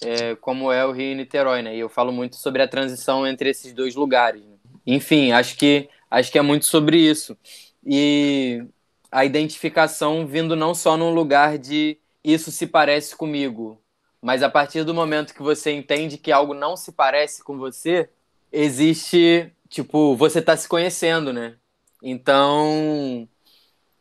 [0.00, 1.76] é, como é o Rio e Niterói, né?
[1.76, 4.42] E eu falo muito sobre a transição entre esses dois lugares.
[4.42, 4.56] Né?
[4.86, 7.36] Enfim, acho que, acho que é muito sobre isso.
[7.84, 8.64] E
[9.12, 13.78] a identificação vindo não só num lugar de isso se parece comigo,
[14.20, 18.08] mas a partir do momento que você entende que algo não se parece com você,
[18.50, 21.56] existe, tipo, você está se conhecendo, né?
[22.02, 23.28] Então,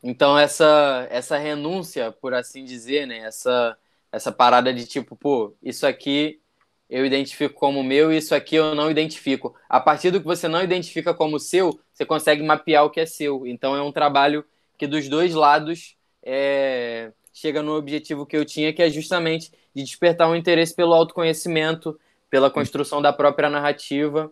[0.07, 3.19] então essa essa renúncia, por assim dizer, né?
[3.19, 3.75] Essa
[4.11, 6.39] essa parada de tipo, pô, isso aqui
[6.87, 9.55] eu identifico como meu e isso aqui eu não identifico.
[9.67, 13.05] A partir do que você não identifica como seu, você consegue mapear o que é
[13.07, 13.47] seu.
[13.47, 14.45] Então é um trabalho
[14.77, 19.83] que dos dois lados é, chega no objetivo que eu tinha, que é justamente de
[19.83, 21.99] despertar um interesse pelo autoconhecimento,
[22.29, 24.31] pela construção da própria narrativa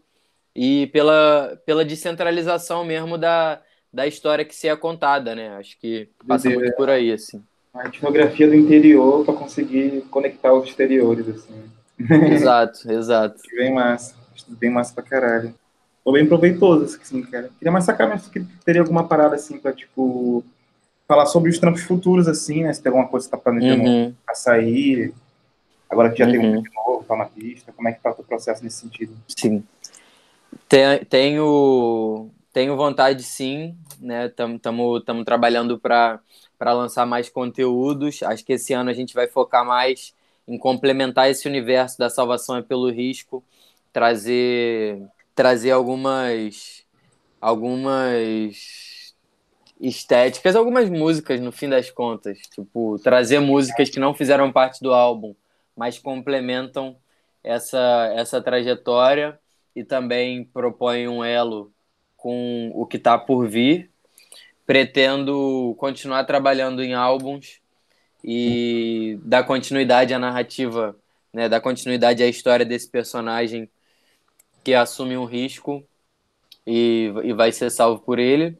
[0.55, 3.59] e pela, pela descentralização mesmo da,
[3.93, 5.49] da história que se é contada, né?
[5.57, 7.43] Acho que passa muito por aí, assim.
[7.73, 11.63] A etnografia do interior para conseguir conectar os exteriores, assim.
[12.31, 13.39] Exato, exato.
[13.55, 14.15] Bem massa,
[14.47, 15.53] bem massa pra caralho.
[16.03, 17.49] Foi bem proveitoso, assim, cara.
[17.57, 20.43] Queria mais sacar, mas que teria alguma parada, assim, pra, tipo,
[21.07, 22.73] falar sobre os trampos futuros, assim, né?
[22.73, 24.13] Se tem alguma coisa que você tá planejando uhum.
[24.27, 25.13] a sair,
[25.89, 26.31] agora que já uhum.
[26.31, 26.63] tem um uhum.
[26.75, 29.15] novo, tá na pista, como é que tá o teu processo nesse sentido?
[29.27, 29.63] Sim.
[31.09, 34.27] Tenho, tenho vontade, sim, né?
[34.27, 34.61] Estamos
[35.25, 36.21] trabalhando para
[36.61, 38.21] lançar mais conteúdos.
[38.23, 40.13] Acho que esse ano a gente vai focar mais
[40.47, 43.43] em complementar esse universo da salvação é pelo risco,
[43.91, 45.01] trazer
[45.35, 46.85] trazer algumas
[47.41, 49.15] algumas
[49.79, 54.93] estéticas, algumas músicas no fim das contas, tipo, trazer músicas que não fizeram parte do
[54.93, 55.35] álbum,
[55.75, 56.95] mas complementam
[57.43, 59.39] essa essa trajetória
[59.75, 61.72] e também propõem um elo
[62.23, 63.91] com o que está por vir.
[64.65, 67.59] Pretendo continuar trabalhando em álbuns
[68.23, 70.95] e dar continuidade à narrativa,
[71.33, 73.69] né, dar continuidade à história desse personagem
[74.63, 75.83] que assume um risco
[76.65, 78.57] e, e vai ser salvo por ele.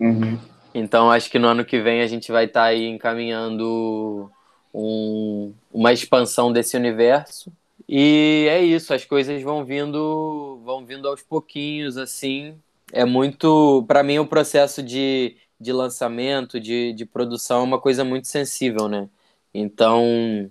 [0.00, 0.38] Uhum.
[0.72, 4.30] Então acho que no ano que vem a gente vai estar tá aí encaminhando
[4.72, 7.52] um, uma expansão desse universo.
[7.86, 12.58] E é isso, as coisas vão vindo, vão vindo aos pouquinhos, assim.
[12.92, 18.04] É muito, para mim, o processo de, de lançamento, de, de produção, é uma coisa
[18.04, 19.08] muito sensível, né?
[19.52, 20.50] Então,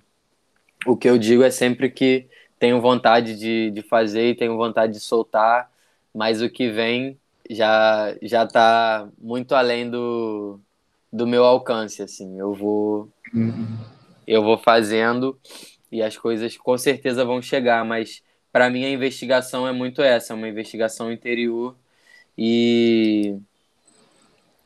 [0.86, 2.28] o que eu digo é sempre que
[2.60, 5.72] tenho vontade de, de fazer e tenho vontade de soltar,
[6.14, 7.18] mas o que vem
[7.50, 10.60] já já está muito além do,
[11.12, 13.78] do meu alcance assim eu vou uhum.
[14.26, 15.40] eu vou fazendo
[15.92, 18.22] e as coisas com certeza vão chegar mas
[18.52, 21.76] para mim a investigação é muito essa é uma investigação interior
[22.38, 23.38] e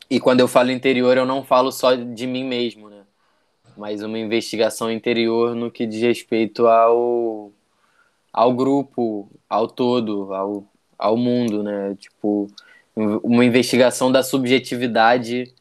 [0.10, 3.02] e quando eu falo interior eu não falo só de mim mesmo né
[3.78, 7.52] mas uma investigação interior no que diz respeito ao
[8.34, 10.66] ao grupo ao todo ao,
[10.98, 12.48] ao mundo né tipo
[12.96, 15.54] uma investigação da subjetividade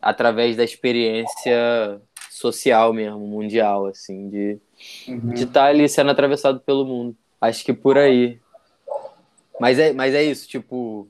[0.00, 2.00] através da experiência
[2.42, 4.58] social mesmo, mundial, assim, de
[5.06, 5.32] uhum.
[5.32, 7.16] estar tá ali sendo atravessado pelo mundo.
[7.40, 8.40] Acho que por aí.
[9.60, 11.08] Mas é, mas é isso, tipo.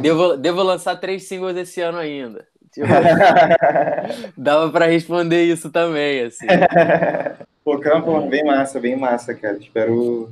[0.00, 2.46] Devo, devo lançar três singles esse ano ainda.
[2.72, 2.86] Tipo,
[4.36, 6.46] dava para responder isso também, assim.
[7.64, 9.56] Pô, cara, pô, bem massa, bem massa, cara.
[9.56, 10.30] Espero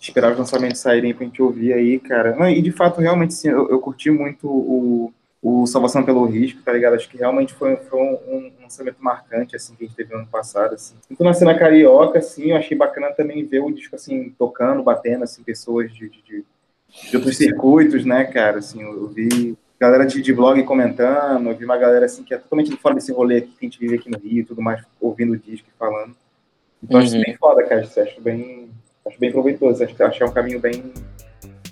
[0.00, 2.34] esperar os lançamentos saírem pra gente ouvir aí, cara.
[2.34, 5.12] Não, e de fato, realmente, sim, eu, eu curti muito o,
[5.42, 6.94] o Salvação pelo Risco, tá ligado?
[6.94, 10.20] Acho que realmente foi, foi um, um, lançamento marcante, assim, que a gente teve no
[10.20, 10.94] ano passado, assim.
[11.10, 15.24] Então, na cena carioca, assim, eu achei bacana também ver o disco, assim, tocando, batendo,
[15.24, 16.44] assim, pessoas de, de, de
[17.14, 18.58] outros circuitos, né, cara?
[18.58, 22.38] Assim, eu vi galera de, de blog comentando, eu vi uma galera, assim, que é
[22.38, 24.82] totalmente fora desse rolê aqui que a gente vive aqui no Rio e tudo mais,
[25.00, 26.14] ouvindo o disco e falando.
[26.82, 27.06] Então, uhum.
[27.06, 27.80] acho bem foda, cara.
[27.82, 28.68] Acho bem,
[29.06, 29.82] acho bem proveitoso.
[29.82, 30.92] Acho, acho que é um caminho bem,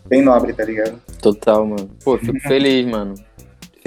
[0.07, 1.01] bem nobre, tá ligado?
[1.21, 1.91] Total, mano.
[2.03, 3.14] Pô, fico feliz, mano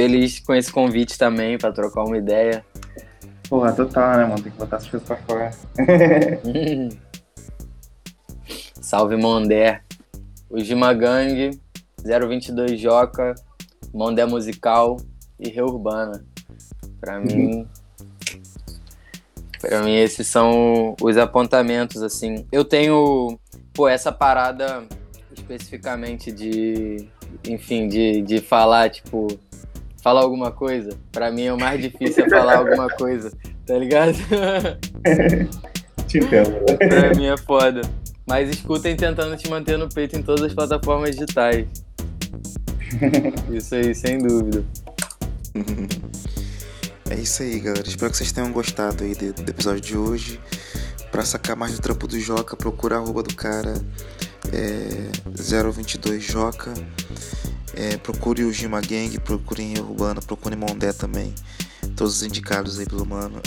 [0.02, 2.66] feliz com esse convite também para trocar uma ideia.
[3.48, 4.42] Porra, total, né, mano?
[4.42, 5.52] Tem que botar as coisas pra fora.
[8.82, 9.82] Salve Mondé.
[10.52, 11.52] O Gima Gang,
[12.04, 13.34] 022 Joca,
[13.94, 14.98] Mondé Musical
[15.40, 16.26] e Reurbana.
[17.00, 17.26] Pra uhum.
[17.26, 17.68] mim.
[19.62, 22.46] Pra mim, esses são os apontamentos, assim.
[22.52, 23.40] Eu tenho,
[23.74, 24.86] pô, essa parada
[25.34, 27.08] especificamente de,
[27.48, 29.28] enfim, de, de falar, tipo,
[30.02, 30.90] falar alguma coisa.
[31.12, 33.32] Pra mim é o mais difícil é falar alguma coisa,
[33.66, 34.18] tá ligado?
[36.08, 36.66] Te entendo.
[36.78, 37.82] pra mim é foda.
[38.28, 41.68] Mas escutem tentando te manter no peito em todas as plataformas digitais.
[43.52, 44.64] Isso aí, sem dúvida.
[47.10, 47.88] É isso aí, galera.
[47.88, 50.40] Espero que vocês tenham gostado aí do, episódio de hoje.
[51.12, 53.74] Pra sacar mais do trampo do Joca, procura a arroba do cara
[54.52, 55.12] é,
[55.72, 56.74] 022 Joca.
[57.74, 61.34] É, procure o Gima Gang, procure em Urbana, procure Mondé também.
[61.96, 63.42] Todos os indicados aí pelo mano.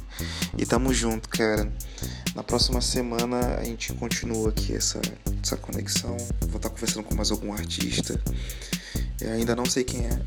[0.58, 1.72] e tamo junto, cara.
[2.36, 5.00] Na próxima semana a gente continua aqui essa,
[5.42, 6.14] essa conexão.
[6.48, 8.20] Vou estar conversando com mais algum artista.
[9.22, 10.20] Eu ainda não sei quem é.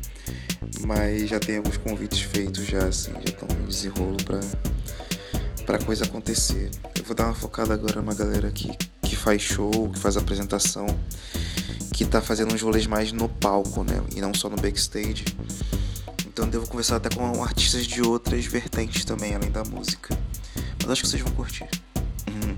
[0.86, 4.40] Mas já tem alguns convites feitos já, assim, já estão em desenrolo pra,
[5.66, 6.70] pra coisa acontecer.
[6.98, 10.86] Eu vou dar uma focada agora numa galera que, que faz show, que faz apresentação
[11.92, 14.02] que tá fazendo uns rolês mais no palco, né?
[14.14, 15.26] E não só no backstage.
[16.26, 20.18] Então devo conversar até com artistas de outras vertentes também, além da música.
[20.86, 21.64] Mas acho que vocês vão curtir.
[22.28, 22.56] Uhum.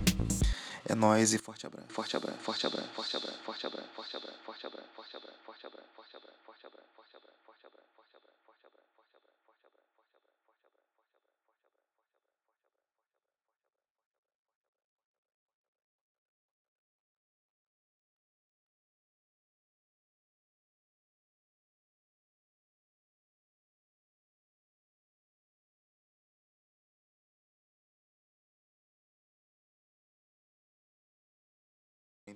[0.84, 1.88] É nóis e forte abraço.
[1.88, 5.37] Forte abraço, forte abraço, forte abraço, forte abraço, forte abraço, forte abraço, forte abraço,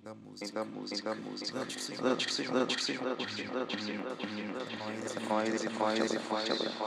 [0.02, 1.62] da música, da música, da música.
[2.02, 2.26] Nós
[5.62, 6.82] e nós e forte abraço.